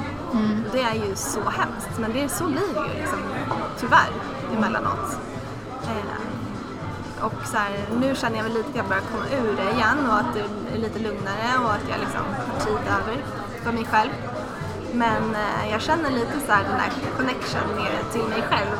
Det 0.72 0.82
är 0.82 0.94
ju 0.94 1.16
så 1.16 1.40
hemskt 1.40 2.00
men 2.00 2.14
det 2.14 2.24
är 2.24 2.28
så 2.28 2.44
det 2.44 2.94
ju 2.94 3.00
liksom, 3.00 3.20
tyvärr 3.80 4.10
emellanåt. 4.58 5.18
Eh, 5.84 6.33
och 7.24 7.48
så 7.48 7.58
här, 7.58 7.72
nu 8.00 8.16
känner 8.16 8.38
jag 8.38 8.44
väl 8.44 8.54
lite 8.54 8.70
att 8.70 8.76
jag 8.76 8.86
börjar 8.86 9.04
komma 9.12 9.26
ur 9.26 9.56
det 9.58 9.72
igen 9.78 10.10
och 10.10 10.18
att 10.18 10.34
det 10.34 10.40
är 10.76 10.80
lite 10.80 11.00
lugnare 11.00 11.50
och 11.64 11.72
att 11.74 11.90
jag 11.90 12.00
liksom 12.00 12.22
har 12.48 12.66
tid 12.66 12.88
över 12.98 13.24
för 13.64 13.72
mig 13.72 13.86
själv. 13.86 14.12
Men 14.94 15.36
eh, 15.36 15.72
jag 15.72 15.82
känner 15.82 16.10
lite 16.10 16.40
så 16.46 16.52
här 16.52 16.64
den 16.64 16.80
här 16.80 16.92
connection 17.18 17.76
med, 17.76 18.12
till 18.12 18.22
mig 18.22 18.44
själv 18.50 18.72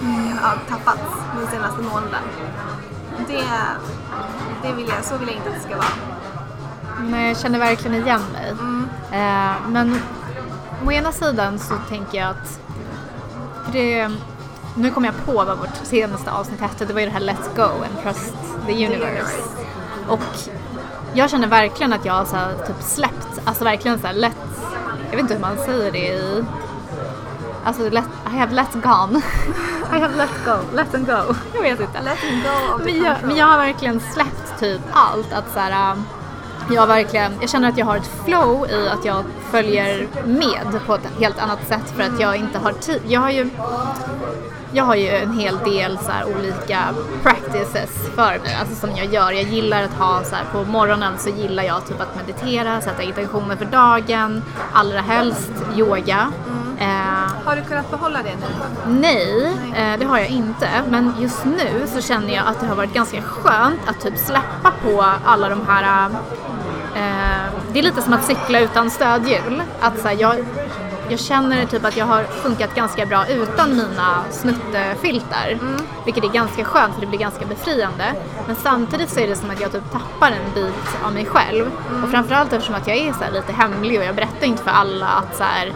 mm. 0.00 0.38
har 0.38 0.58
tappats 0.68 1.02
den 1.38 1.46
senaste 1.50 1.82
månaden. 1.82 2.24
Det, 3.28 3.44
det 4.62 4.72
vill 4.74 4.88
jag, 4.88 5.04
så 5.04 5.16
vill 5.16 5.28
jag 5.28 5.36
inte 5.36 5.48
att 5.48 5.54
det 5.54 5.60
ska 5.60 5.76
vara. 5.76 5.96
Nej, 7.00 7.28
jag 7.28 7.38
känner 7.38 7.58
verkligen 7.58 8.02
igen 8.02 8.22
mig. 8.32 8.50
Mm. 8.50 8.88
Eh, 9.12 9.68
men 9.68 10.00
å 10.86 10.92
ena 10.92 11.12
sidan 11.12 11.58
så 11.58 11.74
tänker 11.88 12.18
jag 12.18 12.30
att 12.30 12.60
det, 13.72 14.10
nu 14.74 14.90
kommer 14.90 15.08
jag 15.08 15.26
på 15.26 15.32
vad 15.32 15.58
vårt 15.58 15.76
senaste 15.82 16.30
avsnitt 16.30 16.60
hette, 16.60 16.84
det 16.84 16.92
var 16.92 17.00
ju 17.00 17.06
det 17.06 17.12
här 17.12 17.20
Let's 17.20 17.56
Go 17.56 17.62
and 17.62 18.02
Trust 18.02 18.34
the 18.66 18.86
Universe. 18.86 19.42
Och 20.08 20.20
jag 21.14 21.30
känner 21.30 21.48
verkligen 21.48 21.92
att 21.92 22.04
jag 22.04 22.12
har 22.12 22.24
så 22.24 22.36
här, 22.36 22.54
typ 22.66 22.82
släppt, 22.82 23.40
alltså 23.44 23.64
verkligen 23.64 23.98
så 23.98 24.06
här 24.06 24.14
let, 24.14 24.36
jag 25.04 25.16
vet 25.16 25.20
inte 25.20 25.34
hur 25.34 25.40
man 25.40 25.56
säger 25.56 25.92
det 25.92 25.98
i, 25.98 26.44
alltså 27.64 27.90
let, 27.90 28.04
I 28.26 28.36
have 28.38 28.54
let 28.54 28.72
gone. 28.72 29.22
I 29.92 29.98
have 29.98 30.16
let 30.16 30.44
go, 30.44 30.76
let 30.76 30.90
them 30.92 31.04
go. 31.04 31.34
Jag 31.54 31.62
vet 31.62 31.80
inte. 31.80 32.02
Let 32.02 32.18
him 32.18 32.42
go 32.42 32.74
of 32.74 32.82
the 32.82 32.84
Men 32.84 33.02
jag, 33.02 33.16
men 33.22 33.36
jag 33.36 33.46
har 33.46 33.58
verkligen 33.58 34.00
släppt 34.00 34.60
typ 34.60 34.80
allt. 34.92 35.32
Att 35.32 35.52
så 35.52 35.58
här, 35.58 35.92
um, 35.92 36.04
jag, 36.70 36.86
verkligen, 36.86 37.32
jag 37.40 37.50
känner 37.50 37.68
att 37.68 37.78
jag 37.78 37.86
har 37.86 37.96
ett 37.96 38.10
flow 38.24 38.70
i 38.70 38.88
att 38.88 39.04
jag 39.04 39.24
följer 39.50 40.06
med 40.24 40.80
på 40.86 40.94
ett 40.94 41.08
helt 41.18 41.38
annat 41.38 41.68
sätt 41.68 41.90
för 41.96 42.02
att 42.02 42.20
jag 42.20 42.36
inte 42.36 42.58
har 42.58 42.72
tid. 42.72 43.00
Jag 43.06 43.20
har 43.20 43.30
ju, 43.30 43.50
jag 44.72 44.84
har 44.84 44.94
ju 44.96 45.08
en 45.08 45.32
hel 45.32 45.58
del 45.58 45.98
så 45.98 46.12
olika 46.38 46.78
practices 47.22 47.90
för 48.14 48.38
mig, 48.38 48.56
alltså 48.60 48.74
som 48.74 48.96
jag 48.96 49.06
gör. 49.06 49.32
Jag 49.32 49.42
gillar 49.42 49.82
att 49.82 49.94
ha 49.94 50.24
så 50.24 50.34
här, 50.34 50.44
på 50.52 50.64
morgonen 50.64 51.12
så 51.18 51.30
gillar 51.30 51.62
jag 51.62 51.86
typ 51.86 52.00
att 52.00 52.16
meditera, 52.16 52.80
sätta 52.80 53.02
intentioner 53.02 53.56
för 53.56 53.64
dagen, 53.64 54.42
allra 54.72 55.00
helst 55.00 55.50
yoga. 55.76 56.32
Eh, 56.78 57.32
Har 57.44 57.56
du 57.56 57.62
kunnat 57.62 57.90
behålla 57.90 58.18
det 58.22 58.30
nu? 58.36 58.46
Nej, 59.00 59.46
eh, 59.76 59.98
det 59.98 60.04
har 60.04 60.18
jag 60.18 60.28
inte. 60.28 60.68
Men 60.90 61.14
just 61.18 61.44
nu 61.44 61.86
så 61.86 62.00
känner 62.00 62.34
jag 62.34 62.46
att 62.46 62.60
det 62.60 62.66
har 62.66 62.76
varit 62.76 62.94
ganska 62.94 63.22
skönt 63.22 63.80
att 63.86 64.00
typ 64.00 64.18
släppa 64.18 64.72
på 64.84 65.04
alla 65.24 65.48
de 65.48 65.66
här... 65.68 66.10
Eh, 66.96 67.52
det 67.72 67.78
är 67.78 67.82
lite 67.82 68.02
som 68.02 68.12
att 68.12 68.24
cykla 68.24 68.60
utan 68.60 68.90
stödhjul. 68.90 69.62
Att 69.80 69.98
så 70.00 70.08
här, 70.08 70.16
jag, 70.20 70.36
jag 71.12 71.20
känner 71.20 71.66
typ 71.66 71.84
att 71.84 71.96
jag 71.96 72.06
har 72.06 72.24
funkat 72.24 72.74
ganska 72.74 73.06
bra 73.06 73.26
utan 73.26 73.76
mina 73.76 74.24
snuttefiltar. 74.30 75.58
Vilket 76.04 76.24
är 76.24 76.28
ganska 76.28 76.64
skönt 76.64 76.94
för 76.94 77.00
det 77.00 77.06
blir 77.06 77.18
ganska 77.18 77.46
befriande. 77.46 78.04
Men 78.46 78.56
samtidigt 78.56 79.10
så 79.10 79.20
är 79.20 79.28
det 79.28 79.36
som 79.36 79.50
att 79.50 79.60
jag 79.60 79.72
typ 79.72 79.92
tappar 79.92 80.30
en 80.30 80.54
bit 80.54 80.96
av 81.04 81.12
mig 81.12 81.24
själv. 81.24 81.70
Och 82.02 82.10
framförallt 82.10 82.52
eftersom 82.52 82.74
att 82.74 82.86
jag 82.86 82.96
är 82.96 83.12
så 83.12 83.24
här 83.24 83.30
lite 83.32 83.52
hemlig 83.52 83.98
och 83.98 84.04
jag 84.04 84.14
berättar 84.14 84.46
inte 84.46 84.62
för 84.62 84.70
alla 84.70 85.06
att 85.06 85.36
så 85.36 85.44
här, 85.44 85.66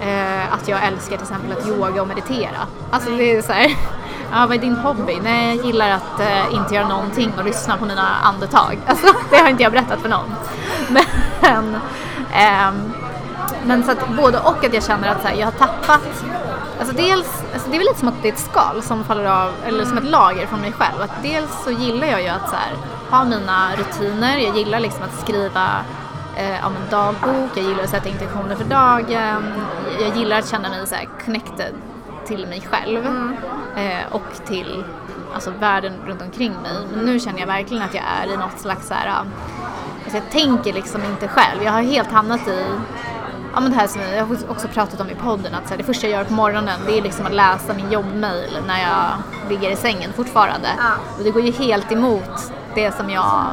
eh, 0.00 0.54
att 0.54 0.68
jag 0.68 0.84
älskar 0.84 1.16
till 1.16 1.22
exempel 1.22 1.52
att 1.52 1.68
yoga 1.68 2.02
och 2.02 2.08
meditera. 2.08 2.66
Alltså 2.90 3.10
det 3.10 3.36
är 3.36 3.42
så 3.42 3.52
här, 3.52 3.66
ja 4.32 4.46
vad 4.46 4.52
är 4.56 4.60
din 4.60 4.76
hobby? 4.76 5.18
Nej, 5.22 5.56
jag 5.56 5.66
gillar 5.66 5.90
att 5.90 6.20
eh, 6.20 6.54
inte 6.54 6.74
göra 6.74 6.88
någonting 6.88 7.32
och 7.38 7.44
lyssna 7.44 7.76
på 7.76 7.84
mina 7.84 8.08
andetag. 8.22 8.78
Alltså 8.86 9.06
det 9.30 9.36
har 9.36 9.48
inte 9.48 9.62
jag 9.62 9.72
berättat 9.72 10.00
för 10.00 10.08
någon. 10.08 10.34
Men, 11.42 11.76
ehm, 12.32 12.92
men 13.66 13.84
så 13.84 13.90
att 13.90 14.16
både 14.16 14.38
och 14.38 14.64
att 14.64 14.74
jag 14.74 14.84
känner 14.84 15.08
att 15.08 15.22
så 15.22 15.28
här, 15.28 15.34
jag 15.34 15.46
har 15.46 15.52
tappat 15.52 16.24
Alltså 16.80 16.94
dels, 16.94 17.44
alltså 17.52 17.70
det 17.70 17.76
är 17.76 17.78
väl 17.78 17.86
lite 17.86 17.98
som 17.98 18.08
att 18.08 18.22
det 18.22 18.28
är 18.28 18.32
ett 18.32 18.38
skal 18.38 18.82
som 18.82 19.04
faller 19.04 19.24
av, 19.24 19.52
eller 19.66 19.84
som 19.84 19.98
ett 19.98 20.10
lager 20.10 20.46
från 20.46 20.60
mig 20.60 20.72
själv. 20.72 21.02
Att 21.02 21.22
dels 21.22 21.64
så 21.64 21.70
gillar 21.70 22.06
jag 22.06 22.22
ju 22.22 22.28
att 22.28 22.52
här, 22.52 22.76
ha 23.10 23.24
mina 23.24 23.70
rutiner, 23.76 24.38
jag 24.38 24.56
gillar 24.56 24.80
liksom 24.80 25.02
att 25.02 25.20
skriva 25.20 25.84
eh, 26.36 26.66
om 26.66 26.76
en 26.76 26.90
dagbok, 26.90 27.50
jag 27.54 27.64
gillar 27.64 27.84
att 27.84 27.90
sätta 27.90 28.08
intentioner 28.08 28.56
för 28.56 28.64
dagen, 28.64 29.54
jag 30.00 30.16
gillar 30.16 30.38
att 30.38 30.48
känna 30.48 30.68
mig 30.68 30.86
så 30.86 30.94
här 30.94 31.08
connected 31.24 31.74
till 32.26 32.46
mig 32.46 32.60
själv 32.70 33.06
eh, 33.76 34.12
och 34.12 34.46
till 34.46 34.84
alltså, 35.34 35.50
världen 35.50 35.92
runt 36.06 36.22
omkring 36.22 36.52
mig. 36.52 36.86
Men 36.94 37.04
nu 37.04 37.20
känner 37.20 37.40
jag 37.40 37.46
verkligen 37.46 37.82
att 37.82 37.94
jag 37.94 38.04
är 38.22 38.34
i 38.34 38.36
något 38.36 38.60
slags 38.60 38.88
så 38.88 38.94
här, 38.94 39.24
alltså 40.04 40.16
jag 40.16 40.30
tänker 40.30 40.72
liksom 40.72 41.04
inte 41.04 41.28
själv. 41.28 41.62
Jag 41.62 41.72
har 41.72 41.82
helt 41.82 42.12
hamnat 42.12 42.48
i 42.48 42.64
Ja 43.54 43.60
men 43.60 43.70
det 43.70 43.76
här 43.76 43.86
som 43.86 44.00
jag 44.00 44.26
har 44.26 44.36
också 44.48 44.68
pratat 44.68 45.00
om 45.00 45.10
i 45.10 45.14
podden 45.14 45.54
att 45.54 45.64
så 45.64 45.70
här, 45.70 45.76
det 45.76 45.84
första 45.84 46.06
jag 46.06 46.18
gör 46.18 46.24
på 46.24 46.32
morgonen 46.32 46.80
det 46.86 46.98
är 46.98 47.02
liksom 47.02 47.26
att 47.26 47.34
läsa 47.34 47.74
min 47.74 47.90
jobbmail 47.92 48.58
när 48.66 48.80
jag 48.80 49.12
ligger 49.50 49.70
i 49.70 49.76
sängen 49.76 50.12
fortfarande. 50.12 50.68
Ja. 50.78 50.92
Och 51.18 51.24
det 51.24 51.30
går 51.30 51.42
ju 51.42 51.52
helt 51.52 51.92
emot 51.92 52.52
det 52.74 52.94
som 52.94 53.10
jag 53.10 53.44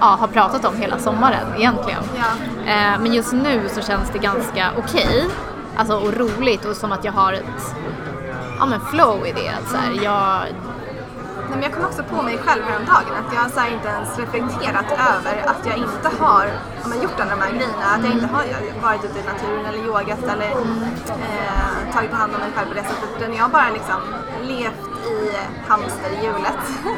ja, 0.00 0.06
har 0.20 0.26
pratat 0.26 0.64
om 0.64 0.76
hela 0.76 0.98
sommaren 0.98 1.46
egentligen. 1.56 2.02
Ja. 2.16 2.72
Eh, 2.72 3.00
men 3.00 3.14
just 3.14 3.32
nu 3.32 3.68
så 3.68 3.80
känns 3.80 4.10
det 4.10 4.18
ganska 4.18 4.70
okej. 4.78 5.24
Alltså 5.76 5.96
och 5.96 6.12
roligt 6.12 6.64
och 6.64 6.76
som 6.76 6.92
att 6.92 7.04
jag 7.04 7.12
har 7.12 7.32
ett 7.32 7.74
ja, 8.58 8.66
men 8.66 8.80
flow 8.80 9.26
i 9.26 9.32
det. 9.32 9.48
Att 9.48 9.70
så 9.70 9.76
här, 9.76 10.04
jag, 10.04 10.40
Nej, 11.48 11.58
men 11.58 11.62
jag 11.62 11.72
kom 11.72 11.84
också 11.84 12.02
på 12.02 12.22
mig 12.22 12.38
själv 12.38 12.62
häromdagen 12.62 13.14
att 13.20 13.34
jag 13.34 13.50
så 13.50 13.60
här, 13.60 13.70
inte 13.76 13.88
ens 13.88 14.18
reflekterat 14.18 14.88
över 15.12 15.34
att 15.50 15.66
jag 15.66 15.76
inte 15.76 16.08
har 16.20 16.46
ja, 16.82 16.88
men, 16.88 17.02
gjort 17.02 17.20
alla 17.20 17.30
de 17.30 17.40
här 17.40 17.50
grejerna. 17.50 17.86
Att 17.94 18.04
jag 18.04 18.12
inte 18.12 18.26
har 18.26 18.42
varit 18.82 19.04
ute 19.04 19.18
i 19.18 19.22
naturen 19.32 19.64
eller 19.66 19.78
yogat 19.78 20.22
eller 20.32 20.50
eh, 21.26 21.92
tagit 21.92 22.12
hand 22.12 22.34
om 22.34 22.40
mig 22.40 22.50
själv 22.54 22.68
på 22.68 22.74
det 22.74 22.82
sättet. 22.82 23.10
Utan 23.16 23.34
jag 23.34 23.42
har 23.42 23.48
bara 23.48 23.70
liksom 23.70 24.00
levt 24.42 24.86
i 25.14 25.18
hamsterhjulet. 25.68 26.62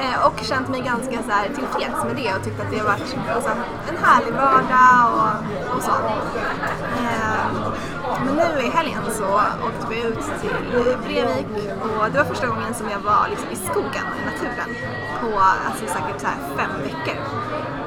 Eh, 0.00 0.26
och 0.26 0.40
känt 0.42 0.68
mig 0.68 0.80
ganska 0.80 1.22
så 1.22 1.30
här, 1.30 1.44
tillfreds 1.46 2.04
med 2.04 2.16
det 2.16 2.34
och 2.34 2.44
tyckt 2.44 2.60
att 2.60 2.70
det 2.70 2.78
har 2.78 2.86
varit 2.86 3.00
liksom, 3.00 3.52
en 3.88 3.96
härlig 4.04 4.32
vardag 4.32 5.12
och, 5.14 5.76
och 5.76 5.82
så. 5.82 5.90
Eh, 7.02 7.47
men 8.24 8.36
nu 8.36 8.62
i 8.62 8.70
helgen 8.70 9.02
så 9.10 9.26
åkte 9.66 9.86
vi 9.90 10.02
ut 10.02 10.24
till 10.40 10.96
Brevik 11.04 11.46
och 11.82 12.10
det 12.12 12.18
var 12.18 12.24
första 12.24 12.46
gången 12.46 12.74
som 12.74 12.90
jag 12.90 12.98
var 12.98 13.28
liksom, 13.30 13.48
i 13.50 13.56
skogen 13.56 14.06
i 14.18 14.24
naturen 14.30 14.70
på 15.20 15.40
alltså, 15.40 15.86
säkert 15.86 16.20
så 16.20 16.26
här, 16.26 16.36
fem 16.56 16.70
veckor. 16.82 17.22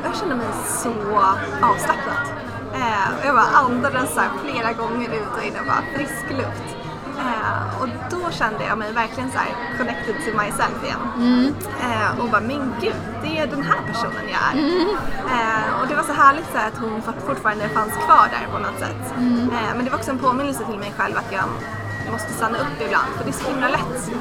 Jag 0.04 0.16
kände 0.16 0.36
mig 0.36 0.48
så 0.66 0.94
avslappnad. 1.62 2.24
Eh, 2.74 3.26
jag 3.26 3.36
bara 3.36 3.52
andades 3.66 4.14
så 4.14 4.22
flera 4.44 4.74
gånger 4.74 5.10
ut 5.10 5.34
och 5.38 5.44
in 5.44 5.54
och 5.60 5.66
bara 5.66 5.84
frisk 5.96 6.30
luft. 6.30 6.81
Eh, 7.22 7.82
och 7.82 7.88
då 8.12 8.32
kände 8.32 8.64
jag 8.70 8.78
mig 8.78 8.92
verkligen 8.94 9.32
så 9.32 9.38
här 9.38 9.52
connected 9.78 10.16
to 10.26 10.30
myself 10.38 10.84
igen. 10.84 11.00
Mm. 11.16 11.56
Eh, 11.82 12.20
och 12.20 12.30
bara, 12.30 12.42
men 12.42 12.74
gud, 12.82 12.94
det 13.24 13.38
är 13.40 13.48
den 13.48 13.64
här 13.64 13.80
personen 13.88 14.26
jag 14.36 14.42
är. 14.50 14.56
Eh, 15.36 15.82
och 15.82 15.88
det 15.88 15.96
var 15.96 16.04
så 16.04 16.14
härligt 16.14 16.46
så 16.52 16.58
här, 16.58 16.68
att 16.68 16.78
hon 16.78 17.02
fort- 17.02 17.26
fortfarande 17.28 17.70
fanns 17.70 17.94
kvar 17.94 18.28
där 18.32 18.48
på 18.54 18.60
något 18.60 18.80
sätt. 18.80 19.14
Eh, 19.18 19.72
men 19.76 19.86
det 19.86 19.92
var 19.92 19.98
också 19.98 20.12
en 20.12 20.20
påminnelse 20.20 20.64
till 20.66 20.80
mig 20.80 20.94
själv 20.98 21.18
att 21.18 21.32
jag 21.32 21.44
måste 22.12 22.34
stanna 22.34 22.58
upp 22.58 22.78
ibland. 22.86 23.08
För 23.18 23.24
det 23.24 23.30
är 23.30 23.34
så 23.44 23.50
himla 23.52 23.68
lätt. 23.68 24.12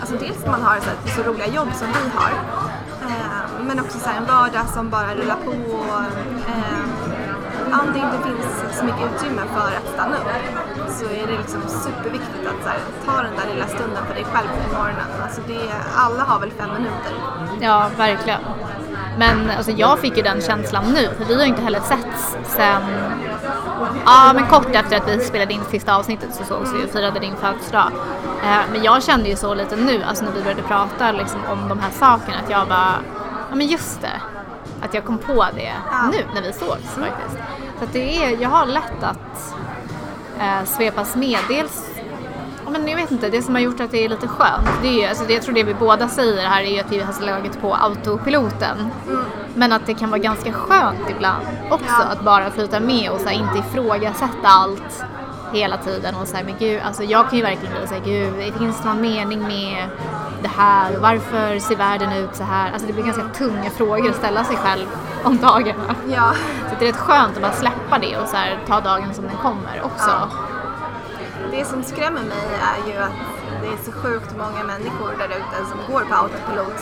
Alltså 0.00 0.16
dels 0.16 0.38
när 0.44 0.50
man 0.50 0.62
har 0.62 0.76
så, 0.80 0.86
här, 0.90 0.98
så 1.16 1.22
roliga 1.30 1.46
jobb 1.46 1.68
som 1.74 1.86
vi 1.88 2.10
har. 2.18 2.30
Men 3.62 3.80
också 3.80 3.98
så 3.98 4.08
här, 4.08 4.16
en 4.16 4.26
vardag 4.26 4.66
som 4.74 4.90
bara 4.90 5.14
rullar 5.14 5.36
på. 5.44 5.50
Och, 5.50 6.02
om 7.72 7.92
det 7.92 7.98
inte 7.98 8.18
finns 8.28 8.78
så 8.78 8.84
mycket 8.84 9.04
utrymme 9.14 9.42
för 9.56 9.70
att 9.78 9.88
stanna 9.94 10.16
upp 10.16 10.28
så 10.88 11.04
är 11.04 11.26
det 11.26 11.36
liksom 11.38 11.60
superviktigt 11.68 12.46
att 12.46 12.66
här, 12.68 12.78
ta 13.06 13.22
den 13.22 13.36
där 13.36 13.54
lilla 13.54 13.66
stunden 13.66 14.06
för 14.06 14.14
dig 14.14 14.24
själv 14.24 14.48
på 14.48 14.78
morgonen. 14.78 15.06
Alltså 15.22 15.40
det, 15.46 15.60
alla 15.96 16.22
har 16.22 16.40
väl 16.40 16.50
fem 16.50 16.70
minuter. 16.72 17.12
Ja, 17.60 17.90
verkligen. 17.96 18.40
Men 19.18 19.50
alltså, 19.56 19.72
jag 19.72 19.98
fick 19.98 20.16
ju 20.16 20.22
den 20.22 20.40
känslan 20.40 20.84
nu, 20.92 21.08
för 21.18 21.24
vi 21.24 21.34
har 21.34 21.42
ju 21.42 21.48
inte 21.48 21.62
heller 21.62 21.80
setts 21.80 22.36
sen... 22.44 22.82
Ja, 24.04 24.32
men 24.34 24.46
kort 24.46 24.74
efter 24.74 24.96
att 24.96 25.08
vi 25.08 25.20
spelade 25.24 25.54
in 25.54 25.60
sista 25.70 25.96
avsnittet 25.96 26.34
så 26.34 26.44
sågs 26.44 26.72
vi 26.74 26.84
och 26.86 26.90
firade 26.90 27.20
din 27.20 27.36
födelsedag. 27.36 27.90
Eh, 28.42 28.58
men 28.72 28.82
jag 28.82 29.02
kände 29.02 29.28
ju 29.28 29.36
så 29.36 29.54
lite 29.54 29.76
nu, 29.76 30.02
alltså 30.02 30.24
när 30.24 30.32
vi 30.32 30.42
började 30.42 30.62
prata 30.62 31.12
liksom, 31.12 31.40
om 31.52 31.68
de 31.68 31.78
här 31.78 31.90
sakerna, 31.90 32.36
att 32.44 32.50
jag 32.50 32.68
bara, 32.68 32.94
ja 33.50 33.56
men 33.56 33.66
just 33.66 34.00
det. 34.00 34.20
Att 34.82 34.94
jag 34.94 35.04
kom 35.04 35.18
på 35.18 35.46
det 35.54 35.72
Ja. 35.90 36.10
nu 36.12 36.24
när 36.34 36.42
vi 36.42 36.52
sågs 36.52 36.94
faktiskt. 36.94 37.38
Att 37.82 37.92
det 37.92 38.24
är, 38.24 38.42
jag 38.42 38.48
har 38.48 38.66
lätt 38.66 39.02
att 39.02 39.54
eh, 40.40 40.64
svepas 40.64 41.16
med. 41.16 41.38
Dels 41.48 41.98
men 42.70 42.88
jag 42.88 42.96
vet 42.96 43.10
inte, 43.10 43.28
det 43.28 43.42
som 43.42 43.54
har 43.54 43.62
gjort 43.62 43.80
att 43.80 43.90
det 43.90 44.04
är 44.04 44.08
lite 44.08 44.28
skönt, 44.28 44.68
det 44.82 44.88
är 44.88 44.92
ju, 44.92 45.04
alltså 45.04 45.24
det, 45.24 45.32
jag 45.32 45.42
tror 45.42 45.54
det 45.54 45.62
vi 45.62 45.74
båda 45.74 46.08
säger 46.08 46.48
här 46.48 46.62
är 46.62 46.70
ju 46.70 46.80
att 46.80 46.92
vi 46.92 47.00
har 47.00 47.12
slagit 47.12 47.60
på 47.60 47.74
autopiloten. 47.74 48.76
Men 49.54 49.72
att 49.72 49.86
det 49.86 49.94
kan 49.94 50.10
vara 50.10 50.18
ganska 50.20 50.52
skönt 50.52 51.10
ibland 51.10 51.46
också 51.70 51.84
Ja. 51.88 52.04
att 52.04 52.24
bara 52.24 52.50
flyta 52.50 52.80
med 52.80 53.10
och 53.10 53.20
så 53.20 53.28
här, 53.28 53.34
inte 53.34 53.58
ifrågasätta 53.58 54.48
allt 54.48 55.04
hela 55.52 55.76
tiden 55.76 56.14
och 56.14 56.28
säga 56.28 56.44
men 56.44 56.54
gud, 56.58 56.80
alltså 56.84 57.02
jag 57.02 57.28
kan 57.28 57.38
ju 57.38 57.44
verkligen 57.44 57.74
bli 57.78 57.86
såhär, 57.86 58.04
gud, 58.04 58.54
finns 58.58 58.82
det 58.82 58.88
någon 58.88 59.00
mening 59.00 59.40
med 59.42 59.88
det 60.42 60.48
här? 60.48 60.96
Varför 60.98 61.58
ser 61.58 61.76
världen 61.76 62.12
ut 62.12 62.36
så 62.36 62.44
här? 62.44 62.72
Alltså 62.72 62.86
det 62.86 62.92
blir 62.92 63.04
ganska 63.04 63.24
tunga 63.28 63.70
frågor 63.70 64.10
att 64.10 64.16
ställa 64.16 64.44
sig 64.44 64.56
själv 64.56 64.86
om 65.24 65.36
dagarna. 65.36 65.94
Ja, 66.08 66.32
Så 66.68 66.74
det 66.78 66.88
är 66.88 66.92
rätt 66.92 67.00
skönt 67.00 67.36
att 67.36 67.42
bara 67.42 67.52
släppa 67.52 67.98
det 68.00 68.18
och 68.18 68.28
så 68.28 68.36
här, 68.36 68.58
ta 68.66 68.80
dagen 68.80 69.14
som 69.14 69.24
den 69.24 69.36
kommer 69.36 69.82
också. 69.84 70.10
Ja. 70.10 70.28
det 71.50 71.64
som 71.64 71.82
skrämmer 71.82 72.22
mig 72.22 72.48
är 72.62 72.92
ju 72.92 72.98
att 72.98 73.12
det 73.62 73.66
är 73.68 73.84
så 73.84 73.92
sjukt 73.92 74.36
många 74.38 74.64
människor 74.64 75.12
där 75.18 75.28
ute 75.28 75.70
som 75.70 75.92
går 75.94 76.00
på 76.00 76.14
autopilot 76.14 76.80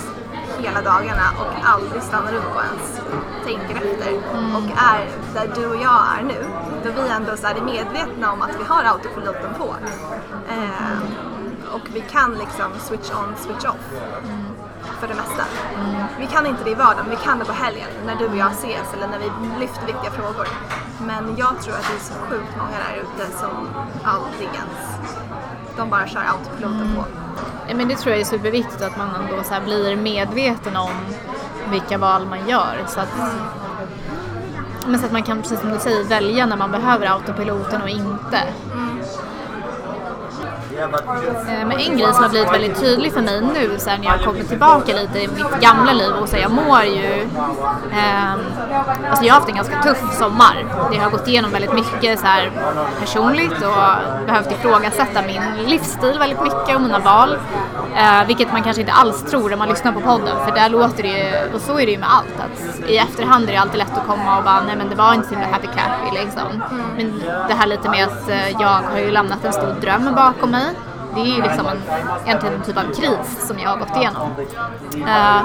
hela 0.59 0.83
dagarna 0.83 1.27
och 1.41 1.53
aldrig 1.65 2.03
stannar 2.03 2.35
upp 2.35 2.57
och 2.57 2.63
ens 2.63 3.01
tänker 3.45 3.75
efter 3.75 4.17
och 4.57 4.71
är 4.95 5.09
där 5.35 5.55
du 5.55 5.67
och 5.67 5.77
jag 5.77 6.03
är 6.19 6.23
nu. 6.23 6.45
Då 6.85 7.03
vi 7.03 7.09
ändå 7.09 7.37
så 7.37 7.47
är 7.47 7.61
medvetna 7.61 8.33
om 8.33 8.43
att 8.43 8.61
vi 8.61 8.65
har 8.65 8.85
autopiloten 8.85 9.55
på. 9.59 9.75
Eh, 10.49 10.99
och 11.75 11.89
vi 11.95 12.01
kan 12.01 12.35
liksom 12.35 12.71
switch 12.79 13.11
on, 13.11 13.35
switch 13.37 13.65
off. 13.65 13.87
För 15.01 15.09
det 15.09 15.15
mesta. 15.15 15.45
Vi 16.19 16.27
kan 16.27 16.47
inte 16.47 16.65
det 16.65 16.71
i 16.71 16.75
vardagen, 16.75 17.11
vi 17.11 17.17
kan 17.17 17.39
det 17.39 17.45
på 17.45 17.53
helgen 17.53 17.89
när 18.07 18.17
du 18.17 18.27
och 18.27 18.37
jag 18.37 18.53
ses 18.53 18.95
eller 18.95 19.09
när 19.09 19.19
vi 19.19 19.31
lyfter 19.61 19.87
viktiga 19.87 20.11
frågor. 20.11 20.49
Men 21.07 21.37
jag 21.37 21.61
tror 21.63 21.75
att 21.75 21.87
det 21.91 21.97
är 21.97 22.01
så 22.01 22.15
sjukt 22.15 22.57
många 22.59 22.79
där 22.85 22.97
ute 23.03 23.39
som 23.39 23.69
aldrig 24.05 24.49
ens, 24.49 25.01
de 25.77 25.91
bara 25.91 26.07
kör 26.07 26.25
autopiloten 26.25 26.95
på. 26.97 27.26
Men 27.75 27.89
det 27.89 27.97
tror 27.97 28.13
jag 28.13 28.21
är 28.21 28.25
superviktigt 28.25 28.83
att 28.83 28.97
man 28.97 29.09
ändå 29.15 29.43
så 29.43 29.55
här 29.55 29.61
blir 29.61 29.97
medveten 29.97 30.77
om 30.77 30.91
vilka 31.71 31.99
val 31.99 32.27
man 32.27 32.49
gör. 32.49 32.85
Så 32.89 33.01
att, 33.01 33.09
men 34.87 35.01
så 35.01 35.07
att 35.07 35.13
man 35.13 35.23
kan, 35.23 35.43
precis 35.43 35.61
som 35.61 35.71
du 35.71 35.79
säger, 35.79 36.05
välja 36.05 36.47
när 36.47 36.57
man 36.57 36.71
behöver 36.71 37.07
autopiloten 37.07 37.83
och 37.83 37.89
inte. 37.89 38.43
Eh, 40.79 41.67
Men 41.67 41.73
en 41.73 41.99
grej 41.99 42.13
som 42.15 42.23
har 42.23 42.29
blivit 42.29 42.53
väldigt 42.53 42.81
tydlig 42.81 43.13
för 43.13 43.21
mig 43.23 43.41
nu 43.41 43.79
så 43.79 43.91
när 43.91 44.05
jag 44.05 44.21
kommer 44.25 44.43
tillbaka 44.43 44.93
lite 44.95 45.19
i 45.19 45.29
mitt 45.29 45.61
gamla 45.61 45.93
liv 45.93 46.13
och 46.21 46.29
så 46.29 46.37
jag 46.37 46.51
mår 46.51 46.83
ju... 46.83 47.29
ehm, 47.93 48.41
alltså 49.11 49.25
jag 49.25 49.35
har 49.35 49.41
haft 49.41 49.49
en 49.49 49.57
ganska 49.57 49.83
tuff 49.83 50.19
sommar. 50.19 50.67
Jag 50.93 51.03
har 51.03 51.11
gått 51.11 51.29
igenom 51.29 51.51
väldigt 51.51 51.73
mycket 51.73 52.21
så 52.21 52.27
här, 52.27 52.51
personligt 53.01 53.53
och 53.63 54.27
behövt 54.27 54.53
ifrågasätta 54.53 55.23
min 55.23 55.43
livsstil 55.67 56.19
väldigt 56.19 56.43
mycket 56.43 56.75
och 56.77 56.81
mina 56.83 56.99
val. 56.99 57.37
Eh, 57.97 58.27
vilket 58.27 58.53
man 58.53 58.63
kanske 58.63 58.81
inte 58.81 58.93
alls 58.93 59.23
tror 59.31 59.51
när 59.51 59.57
man 59.57 59.69
lyssnar 59.69 59.93
på 59.93 60.01
podden 60.01 60.37
för 60.47 60.55
där 60.55 60.69
låter 60.69 61.03
det 61.03 61.09
ju, 61.09 61.55
och 61.55 61.61
så 61.61 61.79
är 61.79 61.87
det 61.87 61.93
ju 61.93 61.99
med 61.99 62.09
allt, 62.13 62.41
att 62.41 62.89
i 62.91 62.97
efterhand 62.97 63.49
är 63.49 63.53
det 63.53 63.59
alltid 63.59 63.79
lätt 63.79 63.99
att 63.99 64.07
komma 64.07 64.39
och 64.39 64.45
bara 64.45 64.63
nej 64.67 64.77
men 64.77 64.89
det 64.89 64.95
var 64.95 65.15
inte 65.15 65.29
så 65.29 65.35
himla 65.35 65.49
happy 65.53 65.67
clappy 65.67 66.25
liksom. 66.25 66.63
Men 66.97 67.23
det 67.49 67.55
här 67.55 67.67
lite 67.67 67.91
med 67.91 68.05
att 68.05 68.29
eh, 68.29 68.51
jag 68.51 68.69
har 68.93 68.99
ju 68.99 69.11
lämnat 69.11 69.45
en 69.45 69.53
stor 69.53 69.75
dröm 69.81 70.15
bakom 70.15 70.51
mig. 70.51 70.67
Det 71.17 71.23
är 71.23 71.37
ju 71.37 71.43
liksom 71.43 71.67
en, 71.67 71.83
egentligen 72.27 72.55
en 72.55 72.63
typ 72.63 72.77
av 72.77 72.83
kris 72.83 73.47
som 73.49 73.59
jag 73.59 73.71
har 73.71 73.77
gått 73.77 73.97
igenom. 73.97 74.31
Uh, 74.95 75.43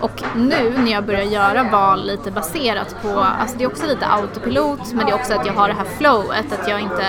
och 0.00 0.22
nu 0.36 0.74
när 0.78 0.92
jag 0.92 1.04
börjar 1.04 1.22
göra 1.22 1.62
val 1.62 2.06
lite 2.06 2.30
baserat 2.30 2.96
på, 3.02 3.18
alltså 3.18 3.58
det 3.58 3.64
är 3.64 3.68
också 3.68 3.86
lite 3.86 4.06
autopilot 4.06 4.92
men 4.92 5.06
det 5.06 5.12
är 5.12 5.14
också 5.14 5.34
att 5.34 5.46
jag 5.46 5.52
har 5.52 5.68
det 5.68 5.74
här 5.74 5.84
flowet, 5.84 6.52
att 6.60 6.68
jag 6.68 6.80
inte 6.80 7.06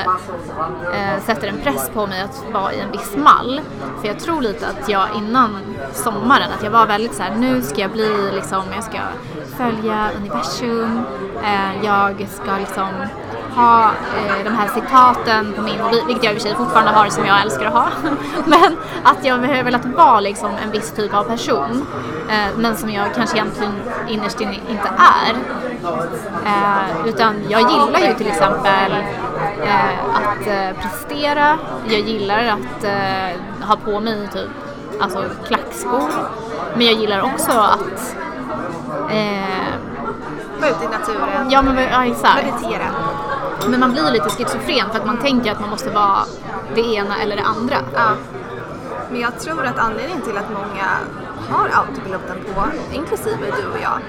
eh, 0.94 1.24
sätter 1.26 1.48
en 1.48 1.58
press 1.58 1.90
på 1.94 2.08
mig 2.08 2.22
att 2.22 2.44
vara 2.54 2.74
i 2.74 2.80
en 2.80 2.92
viss 2.92 3.18
mall. 3.18 3.62
För 4.02 4.08
jag 4.08 4.20
tror 4.20 4.42
lite 4.42 4.68
att 4.68 4.90
jag 4.90 5.08
innan 5.16 5.60
sommaren, 5.94 6.52
att 6.58 6.64
jag 6.64 6.72
var 6.72 6.86
väldigt 6.86 7.14
så 7.14 7.24
här: 7.24 7.36
nu 7.36 7.62
ska 7.62 7.82
jag 7.82 7.92
bli 7.92 8.32
liksom, 8.34 8.64
jag 8.76 8.84
ska 8.84 9.00
följa 9.58 10.10
universum, 10.18 11.04
eh, 11.44 11.86
jag 11.86 12.28
ska 12.30 12.58
liksom 12.58 12.90
ha 13.58 13.84
eh, 13.86 14.44
de 14.44 14.50
här 14.50 14.68
citaten 14.68 15.54
på 15.54 15.62
min 15.62 15.78
mobil, 15.84 16.04
vilket 16.08 16.24
jag 16.24 16.34
i 16.34 16.38
och 16.38 16.42
för 16.42 16.50
sig 16.50 16.58
fortfarande 16.58 16.92
har 16.92 17.10
som 17.10 17.26
jag 17.26 17.42
älskar 17.42 17.66
att 17.66 17.74
ha. 17.74 17.88
men 18.46 18.78
att 19.04 19.26
jag 19.26 19.42
behöver 19.42 19.64
velat 19.64 19.86
vara 19.86 20.20
liksom 20.20 20.52
en 20.64 20.72
viss 20.72 20.92
typ 20.92 21.14
av 21.14 21.24
person, 21.24 21.86
eh, 22.30 22.58
men 22.58 22.78
som 22.78 22.90
jag 22.90 23.14
kanske 23.16 23.38
egentligen 23.38 23.74
innerst 24.08 24.42
inne 24.42 24.56
inte 24.70 24.92
är. 24.98 25.34
Eh, 26.46 27.08
utan 27.08 27.36
jag 27.50 27.62
gillar 27.62 28.00
ju 28.00 28.14
till 28.14 28.28
exempel 28.28 28.92
eh, 29.64 30.06
att 30.14 30.48
eh, 30.48 30.82
prestera, 30.82 31.58
jag 31.88 32.00
gillar 32.00 32.44
att 32.44 32.84
eh, 32.84 33.68
ha 33.68 33.76
på 33.76 34.00
mig 34.00 34.28
typ 34.34 34.50
alltså 35.00 35.24
klackskor, 35.48 36.10
men 36.76 36.86
jag 36.86 36.96
gillar 36.96 37.22
också 37.22 37.52
att 37.52 38.16
eh, 39.12 39.58
Vara 40.60 40.72
ute 40.72 40.86
i 40.86 40.88
naturen, 40.88 41.52
Ja 41.52 41.62
men 41.62 41.78
ja, 41.78 42.06
exakt. 42.06 42.46
meditera. 42.46 42.86
Men 43.70 43.80
man 43.80 43.92
blir 43.92 44.12
lite 44.12 44.30
schizofren 44.30 44.90
för 44.92 45.00
att 45.00 45.06
man 45.06 45.18
tänker 45.18 45.52
att 45.52 45.60
man 45.60 45.70
måste 45.70 45.90
vara 45.90 46.20
det 46.76 46.82
ena 46.82 47.22
eller 47.22 47.36
det 47.36 47.44
andra. 47.44 47.76
Ja. 47.94 48.10
Men 49.12 49.22
jag 49.22 49.40
tror 49.40 49.66
att 49.66 49.78
anledningen 49.78 50.22
till 50.22 50.38
att 50.38 50.50
många 50.54 50.88
har 51.50 51.70
autopiloten 51.70 52.38
på, 52.56 52.64
inklusive 52.96 53.38
du 53.58 53.68
och 53.72 53.80
jag 53.84 54.00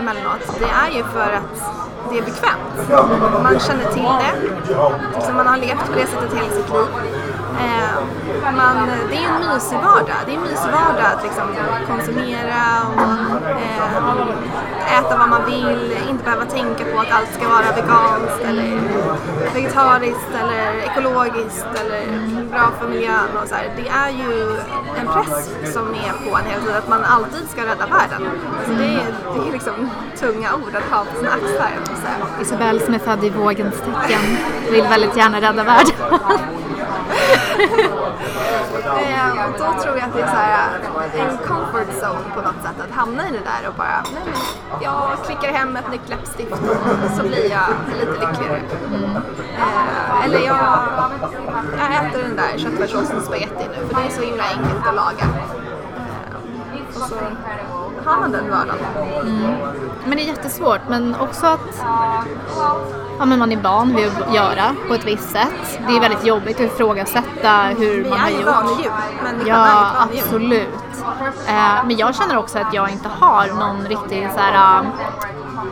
emellanåt, 0.00 0.58
det 0.58 0.64
är 0.64 0.96
ju 0.96 1.04
för 1.04 1.32
att 1.32 1.72
det 2.10 2.18
är 2.18 2.22
bekvämt. 2.22 2.90
Man 3.42 3.58
känner 3.60 3.92
till 3.92 4.02
det, 4.02 5.22
så 5.26 5.32
man 5.32 5.46
har 5.46 5.56
levt 5.56 5.86
på 5.86 5.92
det 5.94 6.06
sättet 6.06 6.34
hela 6.34 6.50
sitt 6.50 6.70
liv. 6.70 6.86
Eh, 7.60 8.52
man, 8.56 8.88
det 9.10 9.16
är 9.16 9.28
en 9.28 9.54
mysig 9.54 9.76
vardag. 9.76 10.20
Det 10.26 10.32
är 10.32 10.36
en 10.36 10.42
mysig 10.42 10.70
vardag 10.72 11.06
att 11.16 11.22
liksom 11.22 11.48
konsumera 11.86 12.62
och 12.88 13.50
eh, 13.50 14.98
äta 14.98 15.16
vad 15.18 15.28
man 15.28 15.44
vill, 15.46 15.96
inte 16.10 16.24
behöva 16.24 16.44
tänka 16.44 16.84
på 16.84 17.00
att 17.00 17.12
allt 17.12 17.34
ska 17.34 17.48
vara 17.48 17.72
veganskt 17.80 18.44
eller 18.44 18.80
vegetariskt 19.54 20.30
eller 20.42 20.76
ekologiskt 20.78 21.66
eller 21.80 22.02
bra 22.50 22.70
för 22.80 22.88
miljön 22.88 23.30
och 23.42 23.48
så 23.48 23.54
här. 23.54 23.72
Det 23.76 23.88
är 23.88 24.10
ju 24.10 24.50
en 25.00 25.06
press 25.06 25.50
som 25.74 25.88
är 25.88 26.30
på 26.30 26.36
en 26.36 26.44
hela 26.50 26.60
tiden 26.60 26.76
att 26.76 26.88
man 26.88 27.04
alltid 27.04 27.50
ska 27.50 27.60
rädda 27.60 27.86
världen. 27.86 28.28
Så 28.66 28.72
det, 28.72 28.84
är, 28.84 29.14
det 29.34 29.48
är 29.48 29.52
liksom 29.52 29.90
tunga 30.18 30.54
ord 30.54 30.74
att 30.74 30.96
ha 30.96 31.04
på 31.04 31.16
sina 31.16 31.30
axlar. 31.30 31.72
Isabelle 32.42 32.80
som 32.80 32.94
är 32.94 32.98
född 32.98 33.24
i 33.24 33.30
vågens 33.30 33.74
tecken 33.74 34.20
vill 34.70 34.82
väldigt 34.82 35.16
gärna 35.16 35.40
rädda 35.40 35.64
världen. 35.64 35.94
Eh, 38.86 39.46
och 39.46 39.52
då 39.58 39.82
tror 39.82 39.96
jag 39.96 40.04
att 40.08 40.14
det 40.14 40.20
är 40.22 40.26
så 40.26 40.36
här, 40.36 40.80
eh, 41.14 41.28
en 41.28 41.38
comfort 41.38 41.88
zone 42.02 42.34
på 42.34 42.40
något 42.40 42.62
sätt 42.62 42.80
att 42.88 42.94
hamna 42.96 43.28
i 43.28 43.32
det 43.32 43.44
där 43.44 43.68
och 43.68 43.74
bara, 43.74 44.02
nej 44.14 44.22
men 44.24 44.82
jag 44.82 45.10
klickar 45.26 45.52
hem 45.52 45.76
ett 45.76 45.90
nytt 45.90 46.08
läppstift 46.08 46.52
och 46.52 47.10
så 47.16 47.22
blir 47.22 47.50
jag 47.50 47.68
lite 48.00 48.12
lyckligare. 48.12 48.60
Eh, 49.58 50.24
eller 50.24 50.38
jag, 50.38 50.78
jag 51.78 52.06
äter 52.06 52.22
den 52.22 52.36
där 52.36 52.58
köttfärssåsen 52.58 53.22
spagetti 53.22 53.64
nu 53.70 53.86
för 53.88 53.94
det 54.02 54.06
är 54.06 54.10
så 54.10 54.22
himla 54.22 54.44
enkelt 54.44 54.86
att 54.86 54.94
laga. 54.94 55.24
Eh, 56.74 57.02
och 57.02 57.08
så 57.08 57.14
har 58.04 58.20
man 58.20 58.32
den 58.32 58.50
vardagen. 58.50 58.86
Mm. 59.20 59.56
Men 60.04 60.16
det 60.16 60.22
är 60.22 60.26
jättesvårt, 60.26 60.80
men 60.88 61.14
också 61.14 61.46
att 61.46 61.84
ja, 63.18 63.24
men 63.24 63.38
man 63.38 63.52
är 63.52 63.56
van 63.56 63.96
vid 63.96 64.06
att 64.06 64.34
göra 64.34 64.74
på 64.88 64.94
ett 64.94 65.04
visst 65.04 65.30
sätt. 65.30 65.78
Det 65.88 65.96
är 65.96 66.00
väldigt 66.00 66.26
jobbigt 66.26 66.56
att 66.60 66.66
ifrågasätta 66.66 67.52
hur 67.78 68.02
Vi 68.04 68.10
man 68.10 68.18
har 68.18 68.30
gjort. 68.30 68.44
människan 68.44 69.40
är 69.40 69.44
ju 69.44 69.48
Ja, 69.50 69.56
vanedjur. 69.56 70.22
absolut. 70.22 70.68
Eh, 71.48 71.84
men 71.86 71.96
jag 71.96 72.14
känner 72.14 72.36
också 72.38 72.58
att 72.58 72.74
jag 72.74 72.90
inte 72.90 73.08
har 73.20 73.46
någon 73.46 73.86
riktig 73.86 74.28
så 74.34 74.40
här, 74.40 74.82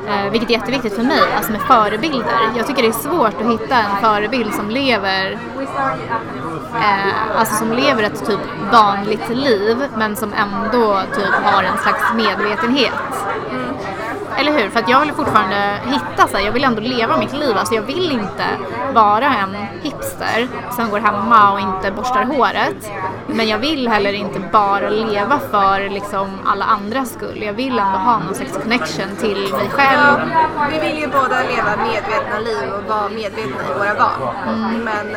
eh, 0.08 0.30
vilket 0.30 0.50
är 0.50 0.54
jätteviktigt 0.54 0.94
för 0.94 1.02
mig, 1.02 1.22
alltså 1.36 1.52
med 1.52 1.60
förebilder. 1.60 2.38
Jag 2.56 2.66
tycker 2.66 2.82
det 2.82 2.88
är 2.88 2.92
svårt 2.92 3.40
att 3.40 3.46
hitta 3.52 3.74
en 3.76 3.96
förebild 4.00 4.54
som 4.54 4.70
lever 4.70 5.38
eh, 6.80 7.38
alltså 7.38 7.54
som 7.54 7.72
lever 7.72 8.02
ett 8.02 8.26
typ 8.26 8.40
vanligt 8.72 9.28
liv 9.28 9.76
men 9.96 10.16
som 10.16 10.32
ändå 10.32 11.00
typ 11.14 11.34
har 11.44 11.62
en 11.62 11.78
slags 11.78 12.02
medvetenhet. 12.14 12.92
Eller 14.44 14.58
hur? 14.58 14.70
För 14.70 14.80
att 14.80 14.88
jag 14.88 15.00
vill 15.00 15.12
fortfarande 15.12 15.80
hitta 15.84 16.28
så 16.28 16.36
här, 16.36 16.44
jag 16.44 16.52
vill 16.52 16.64
ändå 16.64 16.80
leva 16.80 17.16
mitt 17.16 17.32
liv. 17.32 17.56
Alltså 17.56 17.74
jag 17.74 17.82
vill 17.82 18.10
inte 18.10 18.44
vara 18.94 19.26
en 19.26 19.56
hipster 19.82 20.48
som 20.70 20.90
går 20.90 20.98
hemma 20.98 21.52
och 21.52 21.60
inte 21.60 21.90
borstar 21.90 22.24
håret. 22.24 22.90
Men 23.26 23.48
jag 23.48 23.58
vill 23.58 23.88
heller 23.88 24.12
inte 24.12 24.40
bara 24.52 24.88
leva 24.88 25.38
för 25.50 25.90
liksom 25.90 26.38
alla 26.44 26.64
andras 26.64 27.12
skull. 27.12 27.42
Jag 27.42 27.52
vill 27.52 27.78
ändå 27.78 27.98
ha 27.98 28.18
någon 28.18 28.34
slags 28.34 28.52
connection 28.52 29.16
till 29.20 29.52
mig 29.52 29.70
själv. 29.70 30.30
Ja, 30.56 30.66
vi 30.70 30.78
vill 30.80 30.98
ju 30.98 31.06
båda 31.06 31.42
leva 31.42 31.76
medvetna 31.76 32.38
liv 32.38 32.72
och 32.78 32.84
vara 32.90 33.08
medvetna 33.08 33.62
i 33.70 33.78
våra 33.78 33.94
val. 33.94 34.34
Men 34.84 35.16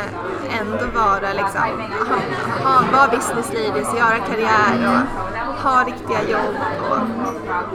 ändå 0.60 0.86
vara 1.00 1.34
liksom, 1.34 1.62
ha, 2.10 2.72
ha, 2.72 2.82
vara 2.94 3.08
business 3.08 3.54
ladies, 3.54 3.94
göra 3.98 4.18
karriär 4.30 4.90
och 4.90 5.37
ha 5.70 5.84
riktiga 5.84 6.22
jobb. 6.32 6.56
Och 6.90 6.98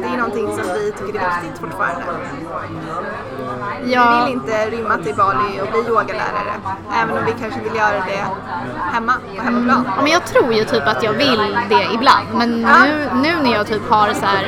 det 0.01 0.07
är 0.07 0.17
någonting 0.17 0.47
som 0.57 0.75
vi 0.75 0.93
tycker 0.93 1.21
är 1.21 1.41
viktigt 1.43 1.61
fortfarande. 1.61 2.03
Vi 3.83 3.93
Ja, 3.93 4.25
vill 4.25 4.35
inte 4.35 4.71
rymma 4.71 4.97
till 4.97 5.15
Bali 5.15 5.61
och 5.63 5.69
bli 5.73 5.89
yogalärare. 5.89 6.55
Även 7.03 7.19
om 7.19 7.25
vi 7.25 7.33
kanske 7.41 7.61
vill 7.61 7.75
göra 7.75 8.05
det 8.07 8.25
hemma, 8.93 9.13
på 9.37 9.43
hemmaplan. 9.43 9.85
Ja, 9.97 10.03
men 10.03 10.13
jag 10.13 10.27
tror 10.27 10.53
ju 10.53 10.65
typ 10.65 10.87
att 10.87 11.03
jag 11.03 11.13
vill 11.13 11.57
det 11.69 11.89
ibland. 11.95 12.27
Men 12.35 12.61
Ja. 12.61 12.85
nu, 12.85 13.09
nu 13.23 13.43
när 13.43 13.53
jag 13.53 13.67
typ 13.67 13.91
har 13.91 14.09
så 14.15 14.27
här, 14.27 14.47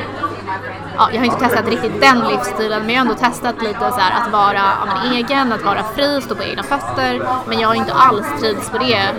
ja, 0.97 1.09
jag 1.11 1.19
har 1.19 1.25
inte 1.25 1.39
testat 1.39 1.67
riktigt 1.67 2.01
den 2.01 2.19
livsstilen 2.19 2.81
men 2.85 2.89
jag 2.89 3.01
har 3.01 3.09
ändå 3.11 3.13
testat 3.19 3.61
lite 3.61 3.91
så 3.91 3.99
här 3.99 4.21
att 4.21 4.31
vara 4.31 4.53
ja, 4.85 5.11
egen, 5.13 5.53
att 5.53 5.63
vara 5.65 5.83
fri, 5.83 6.21
stå 6.21 6.35
på 6.35 6.43
egna 6.43 6.63
fötter. 6.63 7.27
Men 7.47 7.59
jag 7.59 7.67
har 7.67 7.75
inte 7.75 7.93
alls 7.93 8.27
trivts 8.39 8.69
på 8.69 8.77
det 8.77 9.11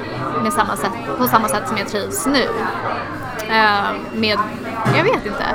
med 0.43 0.53
samma 0.53 0.77
sätt, 0.77 0.93
på 1.19 1.27
samma 1.27 1.49
sätt 1.49 1.69
som 1.69 1.77
jag 1.77 1.89
trivs 1.89 2.27
nu. 2.27 2.49
Eh, 3.51 3.91
med, 4.15 4.39
jag 4.97 5.05
vet 5.05 5.27
inte. 5.27 5.47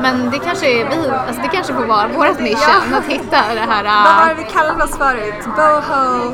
Men 0.00 0.30
det 0.30 0.38
kanske 0.38 0.66
är 0.66 0.84
vi, 0.88 1.08
alltså 1.10 1.42
det 1.42 1.48
kanske 1.48 1.74
får 1.74 1.84
vara 1.86 2.08
vårt 2.08 2.40
mission 2.40 2.82
Ja. 2.92 2.98
att 2.98 3.04
hitta 3.04 3.54
det 3.54 3.60
här. 3.70 3.84
Vad 3.84 4.16
var 4.16 4.24
det 4.26 4.30
eh, 4.30 4.36
vi 4.36 4.44
kallade 4.52 4.84
oss 4.84 4.96
förut? 4.98 5.34
Boho... 5.56 6.32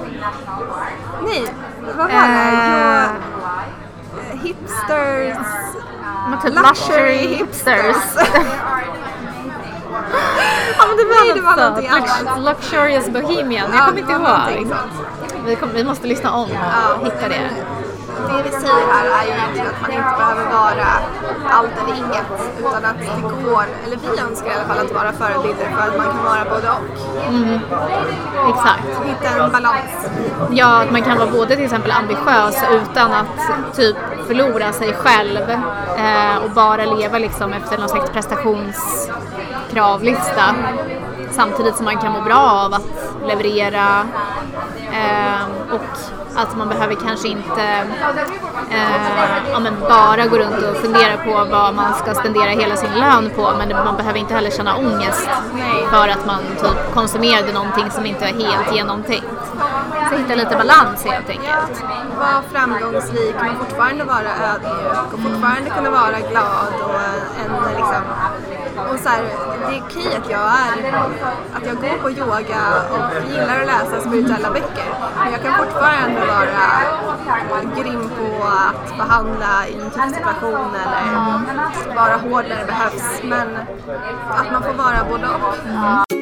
Nej, 1.26 1.44
vad 1.86 1.96
var 1.96 2.08
det? 2.08 2.14
Eh. 2.14 3.02
Eh, 3.04 4.40
hipsters... 4.42 5.36
typ 6.42 6.54
Luxury 6.54 7.26
hipsters. 7.36 7.96
Ja 10.78 10.84
men 10.88 10.96
det 10.96 11.04
var, 11.04 11.24
Nej, 11.24 11.34
det 11.34 11.40
var 11.40 11.56
någonting 11.56 11.88
annat. 11.88 12.22
Lux- 12.24 12.44
Luxurious 12.44 13.08
Bohemian, 13.08 13.70
jag 13.72 13.80
Ja, 13.80 13.86
kommer 13.86 13.98
inte 14.00 14.12
ihåg. 14.12 14.76
Vi, 15.46 15.56
kom, 15.56 15.68
vi 15.74 15.84
måste 15.84 16.06
lyssna 16.06 16.30
om 16.32 16.48
och 17.00 17.06
hitta 17.06 17.28
det. 17.28 17.50
Det 18.28 18.42
vi 18.44 18.50
säger 18.50 18.86
här 18.92 19.04
är 19.18 19.24
ju 19.26 19.30
egentligen 19.32 19.66
att 19.66 19.80
man 19.82 19.90
inte 19.90 20.14
behöver 20.18 20.44
vara 20.44 20.86
allt 21.50 21.70
eller 21.82 21.94
inget. 21.96 22.26
Utan 22.58 22.84
att 22.84 22.98
det 22.98 23.20
går, 23.50 23.64
eller 23.84 23.96
vi 23.96 24.18
önskar 24.20 24.50
i 24.50 24.54
alla 24.54 24.64
fall 24.64 24.78
att 24.86 24.92
vara 24.92 25.12
förebilder 25.12 25.70
för 25.76 25.88
att 25.88 25.96
man 25.96 26.06
kan 26.06 26.24
vara 26.24 26.44
både 26.54 26.70
och. 26.70 26.80
Exakt. 28.50 28.84
Hitta 29.04 29.28
en 29.44 29.52
balans. 29.52 29.90
Ja, 30.50 30.82
att 30.82 30.90
man 30.92 31.02
kan 31.02 31.18
vara 31.18 31.30
både 31.30 31.56
till 31.56 31.64
exempel 31.64 31.90
ambitiös 31.90 32.62
utan 32.70 33.12
att 33.12 33.26
typ 33.76 33.96
förlora 34.26 34.72
sig 34.72 34.92
själv 34.92 35.50
eh, 35.96 36.36
och 36.44 36.50
bara 36.50 36.84
leva 36.84 37.18
liksom 37.18 37.52
efter 37.52 37.78
någon 37.78 37.88
slags 37.88 38.10
prestationskravlista. 38.10 40.54
Samtidigt 41.30 41.76
som 41.76 41.84
man 41.84 41.98
kan 41.98 42.12
må 42.12 42.20
bra 42.20 42.50
av 42.64 42.74
att 42.74 42.86
leverera 43.26 44.06
eh, 44.92 45.42
och 45.72 45.80
att 46.34 46.56
man 46.56 46.68
behöver 46.68 46.94
kanske 46.94 47.28
inte 47.28 47.62
eh, 48.70 49.52
ja, 49.52 49.70
bara 49.88 50.26
gå 50.26 50.38
runt 50.38 50.62
och 50.70 50.76
fundera 50.76 51.16
på 51.16 51.50
vad 51.50 51.74
man 51.74 51.94
ska 51.94 52.14
spendera 52.14 52.50
hela 52.50 52.76
sin 52.76 52.94
lön 52.94 53.30
på 53.36 53.52
men 53.58 53.68
man 53.68 53.96
behöver 53.96 54.18
inte 54.18 54.34
heller 54.34 54.50
känna 54.50 54.76
ångest 54.76 55.28
för 55.90 56.08
att 56.08 56.26
man 56.26 56.40
typ 56.62 56.94
konsumerade 56.94 57.52
någonting 57.52 57.90
som 57.90 58.06
inte 58.06 58.24
är 58.24 58.32
helt 58.32 58.74
genomtänkt. 58.74 59.26
Så 60.10 60.16
hitta 60.16 60.34
lite 60.34 60.56
balans 60.56 61.04
helt 61.04 61.28
enkelt. 61.28 61.84
Vara 62.18 62.42
framgångsrik 62.52 63.34
men 63.40 63.56
fortfarande 63.56 64.04
vara 64.04 64.30
ödmjuk 64.52 65.12
och 65.12 65.20
fortfarande 65.20 65.70
kunna 65.70 65.90
vara 65.90 66.18
glad 66.30 66.72
och 66.84 67.00
en 67.44 67.74
liksom 67.76 68.02
och 68.92 68.98
så 68.98 69.08
här, 69.08 69.22
det 69.68 69.76
är 69.76 69.82
okej 69.82 70.16
att 70.16 70.30
jag 70.30 70.40
är, 70.40 70.94
att 71.54 71.66
jag 71.66 71.76
går 71.76 72.02
på 72.02 72.10
yoga 72.10 72.62
och 72.90 73.30
gillar 73.30 73.60
att 73.60 73.66
läsa 73.66 74.00
spirituella 74.00 74.50
böcker. 74.50 74.88
Men 75.24 75.32
jag 75.32 75.42
kan 75.42 75.54
fortfarande 75.58 76.20
vara 76.26 76.90
grym 77.76 78.10
på 78.18 78.44
att 78.44 78.98
behandla 78.98 79.68
i 79.68 79.74
en 79.74 79.90
tuff 79.90 80.14
situation 80.14 80.70
eller 80.82 81.94
vara 81.94 82.16
hård 82.16 82.44
när 82.48 82.58
det 82.58 82.66
behövs. 82.66 83.22
Men 83.22 83.56
att 84.30 84.52
man 84.52 84.62
får 84.62 84.72
vara 84.72 85.04
både 85.10 85.26
och. 85.26 86.19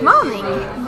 Utmaning. 0.00 0.44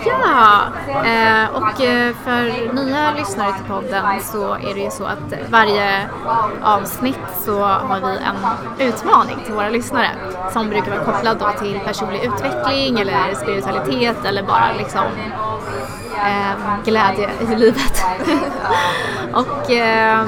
Ja, 0.07 0.63
eh, 0.89 1.57
och 1.57 1.81
eh, 1.81 2.15
för 2.25 2.75
nya 2.75 3.13
lyssnare 3.15 3.53
till 3.53 3.65
podden 3.65 4.21
så 4.21 4.55
är 4.55 4.75
det 4.75 4.81
ju 4.81 4.91
så 4.91 5.05
att 5.05 5.51
varje 5.51 6.09
avsnitt 6.63 7.19
så 7.45 7.63
har 7.65 8.01
vi 8.01 8.19
en 8.19 8.89
utmaning 8.89 9.37
till 9.45 9.55
våra 9.55 9.69
lyssnare 9.69 10.09
som 10.53 10.69
brukar 10.69 10.91
vara 10.91 11.05
kopplad 11.05 11.39
då 11.39 11.51
till 11.59 11.81
personlig 11.85 12.25
utveckling 12.25 13.01
eller 13.01 13.35
spiritualitet 13.35 14.25
eller 14.25 14.43
bara 14.43 14.73
liksom 14.79 15.05
eh, 16.17 16.85
glädje 16.85 17.31
i 17.41 17.57
livet. 17.57 18.05
och 19.33 19.71
eh, 19.71 20.27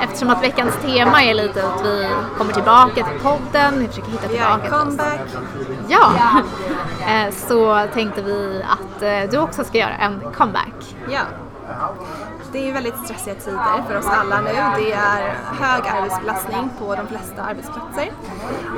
eftersom 0.00 0.30
att 0.30 0.42
veckans 0.42 0.76
tema 0.82 1.22
är 1.22 1.34
lite 1.34 1.66
att 1.66 1.84
vi 1.84 2.08
kommer 2.38 2.52
tillbaka 2.52 2.94
till 2.94 3.20
podden, 3.22 3.78
vi 3.78 3.88
försöker 3.88 4.10
hitta 4.10 4.28
tillbaka 4.28 4.62
till 4.62 4.72
oss. 4.72 4.80
comeback. 4.80 5.20
Ja, 5.88 6.12
Eh, 7.08 7.30
så 7.30 7.86
tänkte 7.94 8.22
vi 8.22 8.62
att 8.62 9.02
eh, 9.02 9.30
du 9.30 9.38
också 9.38 9.64
ska 9.64 9.78
göra 9.78 9.94
en 9.94 10.20
comeback. 10.20 10.96
Ja. 11.10 11.20
Det 12.52 12.58
är 12.58 12.66
ju 12.66 12.72
väldigt 12.72 12.98
stressiga 13.04 13.34
tider 13.34 13.82
för 13.88 13.98
oss 13.98 14.06
alla 14.06 14.40
nu. 14.40 14.50
Det 14.52 14.92
är 14.92 15.34
hög 15.60 15.82
arbetsbelastning 15.88 16.70
på 16.78 16.94
de 16.94 17.06
flesta 17.06 17.42
arbetsplatser. 17.42 18.10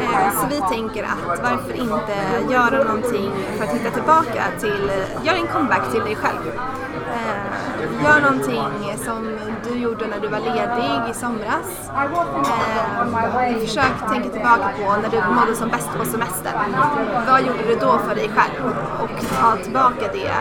Eh, 0.00 0.40
så 0.40 0.46
vi 0.50 0.60
tänker 0.74 1.04
att 1.04 1.42
varför 1.42 1.72
inte 1.72 2.52
göra 2.52 2.84
någonting 2.84 3.30
för 3.56 3.64
att 3.64 3.74
hitta 3.74 3.90
tillbaka 3.90 4.44
till, 4.60 4.90
göra 5.22 5.36
en 5.36 5.46
comeback 5.46 5.92
till 5.92 6.00
dig 6.00 6.16
själv. 6.16 6.60
Gör 8.04 8.20
någonting 8.20 8.96
som 9.04 9.38
du 9.64 9.78
gjorde 9.78 10.06
när 10.06 10.20
du 10.20 10.28
var 10.28 10.38
ledig 10.40 11.10
i 11.10 11.14
somras. 11.14 11.90
Eh, 13.52 13.60
försök 13.60 14.08
tänka 14.10 14.28
tillbaka 14.28 14.70
på 14.78 14.96
när 15.02 15.10
du 15.10 15.34
mådde 15.34 15.56
som 15.56 15.68
bäst 15.68 15.88
på 15.98 16.04
semestern. 16.04 16.54
Vad 17.26 17.40
gjorde 17.40 17.62
du 17.68 17.74
då 17.74 17.98
för 17.98 18.14
dig 18.14 18.30
själv? 18.36 18.74
Och 19.02 19.10
ta 19.40 19.56
tillbaka 19.56 20.12
det 20.12 20.32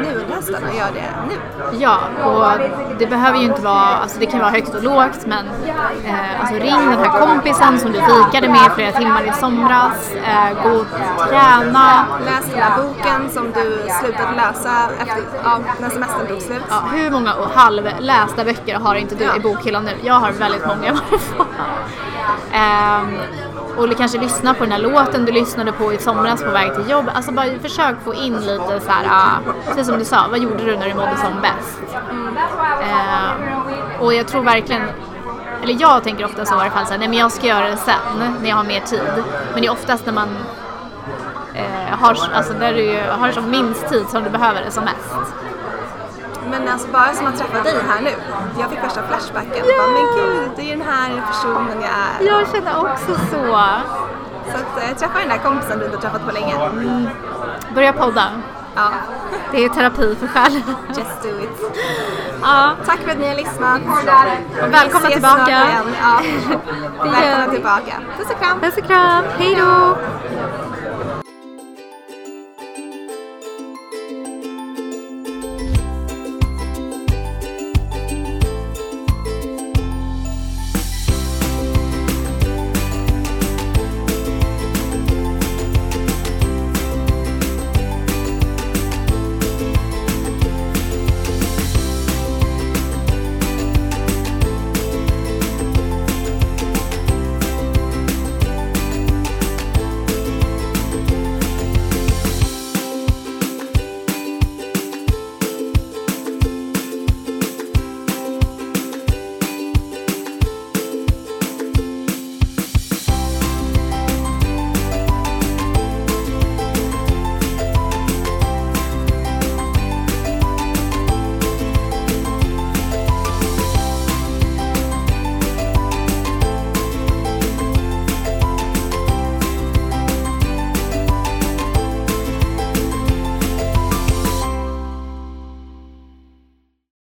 nu 0.00 0.20
under 0.20 0.34
hösten 0.34 0.64
och 0.68 0.74
gör 0.74 0.90
det 0.94 1.10
nu. 1.28 1.34
Ja, 1.78 1.98
och 2.24 2.60
det 2.98 3.06
behöver 3.06 3.38
ju 3.38 3.44
inte 3.44 3.62
vara, 3.62 3.74
alltså 3.74 4.18
det 4.20 4.26
kan 4.26 4.40
vara 4.40 4.50
högt 4.50 4.74
och 4.74 4.82
lågt 4.82 5.26
men 5.26 5.46
eh, 6.04 6.40
alltså 6.40 6.54
ring 6.54 6.90
den 6.90 6.98
här 6.98 7.26
kompisen 7.26 7.78
som 7.78 7.92
du 7.92 8.00
fikade 8.00 8.48
med 8.48 8.72
flera 8.74 8.92
timmar 8.92 9.22
i 9.22 9.32
somras, 9.32 10.12
eh, 10.12 10.62
gå 10.62 10.78
och 10.78 10.86
träna. 11.28 12.06
Läs 12.24 12.46
den 12.50 12.62
här 12.62 12.82
boken 12.82 13.30
som 13.30 13.52
du 13.52 13.82
slutade 14.00 14.36
läsa 14.36 14.90
efter, 15.00 15.22
ja, 15.44 15.58
när 15.80 15.90
semestern 15.90 16.26
tog 16.26 16.42
slut. 16.42 16.62
Ja, 16.70 16.82
hur 16.92 17.10
många 17.10 17.34
halvlästa 17.54 18.44
böcker 18.44 18.78
har 18.78 18.94
inte 18.94 19.14
du 19.14 19.24
Ja. 19.24 19.36
i 19.36 19.40
bokhyllan 19.40 19.84
nu? 19.84 19.90
Jag 20.02 20.14
har 20.14 20.32
väldigt 20.32 20.66
många 20.66 20.88
i 20.88 20.90
varje 20.90 21.18
fall. 21.18 21.46
Ehm, 22.52 23.18
och 23.76 23.96
kanske 23.96 24.18
lyssna 24.18 24.54
på 24.54 24.64
den 24.64 24.72
här 24.72 24.78
låten 24.78 25.24
du 25.24 25.32
lyssnade 25.32 25.72
på 25.72 25.92
i 25.92 25.98
somras 25.98 26.42
på 26.42 26.50
väg 26.50 26.74
till 26.74 26.90
jobb. 26.90 27.10
Alltså 27.14 27.32
bara 27.32 27.46
försök 27.62 27.96
få 28.04 28.14
in 28.14 28.36
lite 28.36 28.80
så 28.80 28.90
här, 28.90 29.06
ah, 29.10 29.52
precis 29.66 29.86
som 29.86 29.98
du 29.98 30.04
sa, 30.04 30.26
vad 30.30 30.38
gjorde 30.38 30.64
du 30.64 30.76
när 30.76 30.88
du 30.88 30.94
mådde 30.94 31.16
som 31.16 31.32
bäst? 31.42 31.80
Ehm, 32.82 33.48
och 34.00 34.14
jag 34.14 34.26
tror 34.28 34.42
verkligen, 34.42 34.82
eller 35.62 35.76
jag 35.80 36.04
tänker 36.04 36.24
ofta 36.24 36.44
så 36.44 36.54
i 36.54 36.60
alla 36.60 36.70
fall, 36.70 36.86
så 36.86 36.92
här, 36.92 36.98
nej 36.98 37.08
men 37.08 37.18
jag 37.18 37.32
ska 37.32 37.46
göra 37.46 37.68
det 37.68 37.76
sen 37.76 37.94
när 38.42 38.48
jag 38.48 38.56
har 38.56 38.64
mer 38.64 38.80
tid. 38.80 39.24
Men 39.52 39.60
det 39.62 39.66
är 39.66 39.72
oftast 39.72 40.06
när 40.06 40.12
man 40.12 40.28
eh, 41.54 41.98
har, 42.00 42.16
alltså 42.34 42.52
när 42.52 42.74
du 42.74 43.00
har 43.10 43.32
som 43.32 43.50
minst 43.50 43.88
tid 43.88 44.04
som 44.08 44.24
du 44.24 44.30
behöver 44.30 44.62
det 44.64 44.70
som 44.70 44.84
mest. 44.84 45.32
Men 46.50 46.68
alltså 46.68 46.88
bara 46.88 47.12
som 47.14 47.26
att 47.26 47.38
träffa 47.38 47.62
dig 47.62 47.74
här 47.88 48.00
nu. 48.00 48.10
Jag 48.60 48.70
fick 48.70 48.82
värsta 48.82 49.02
flashbacken. 49.08 49.64
Bara, 49.78 49.90
men 49.90 50.06
gud, 50.16 50.50
det 50.56 50.62
är 50.72 50.76
den 50.76 50.86
här 50.86 51.22
personen 51.30 51.76
jag 51.80 51.90
är. 51.90 52.32
Jag 52.32 52.48
känner 52.54 52.76
också 52.80 53.14
så. 53.30 53.58
Så 54.52 54.56
att 54.56 54.82
eh, 54.82 54.96
träffa 54.96 55.18
den 55.18 55.28
där 55.28 55.38
kompisen 55.44 55.78
du 55.78 55.84
inte 55.84 55.98
träffat 55.98 56.26
på 56.26 56.32
länge. 56.32 56.54
Börja 57.74 57.92
podda. 57.92 58.24
Ja, 58.74 58.88
Det 59.52 59.64
är 59.64 59.68
terapi 59.68 60.16
för 60.20 60.26
själen. 60.26 60.62
just 60.88 61.22
do 61.22 61.28
it. 61.28 61.78
Ja, 62.42 62.70
Tack 62.86 62.98
för 62.98 63.10
att 63.10 63.18
ni 63.18 63.28
har 63.28 63.34
lyssnat. 63.36 63.80
och 64.62 64.72
välkomna 64.74 65.08
tillbaka. 65.08 65.60
Ja. 66.00 66.20
Välkomna 67.04 67.52
tillbaka. 67.54 67.92
Puss 68.18 68.30
och 68.30 68.40
kram. 68.42 68.60
Puss 68.60 68.76
och 68.76 68.84
kram. 68.86 69.24
Hej 69.38 69.54
då! 69.54 69.96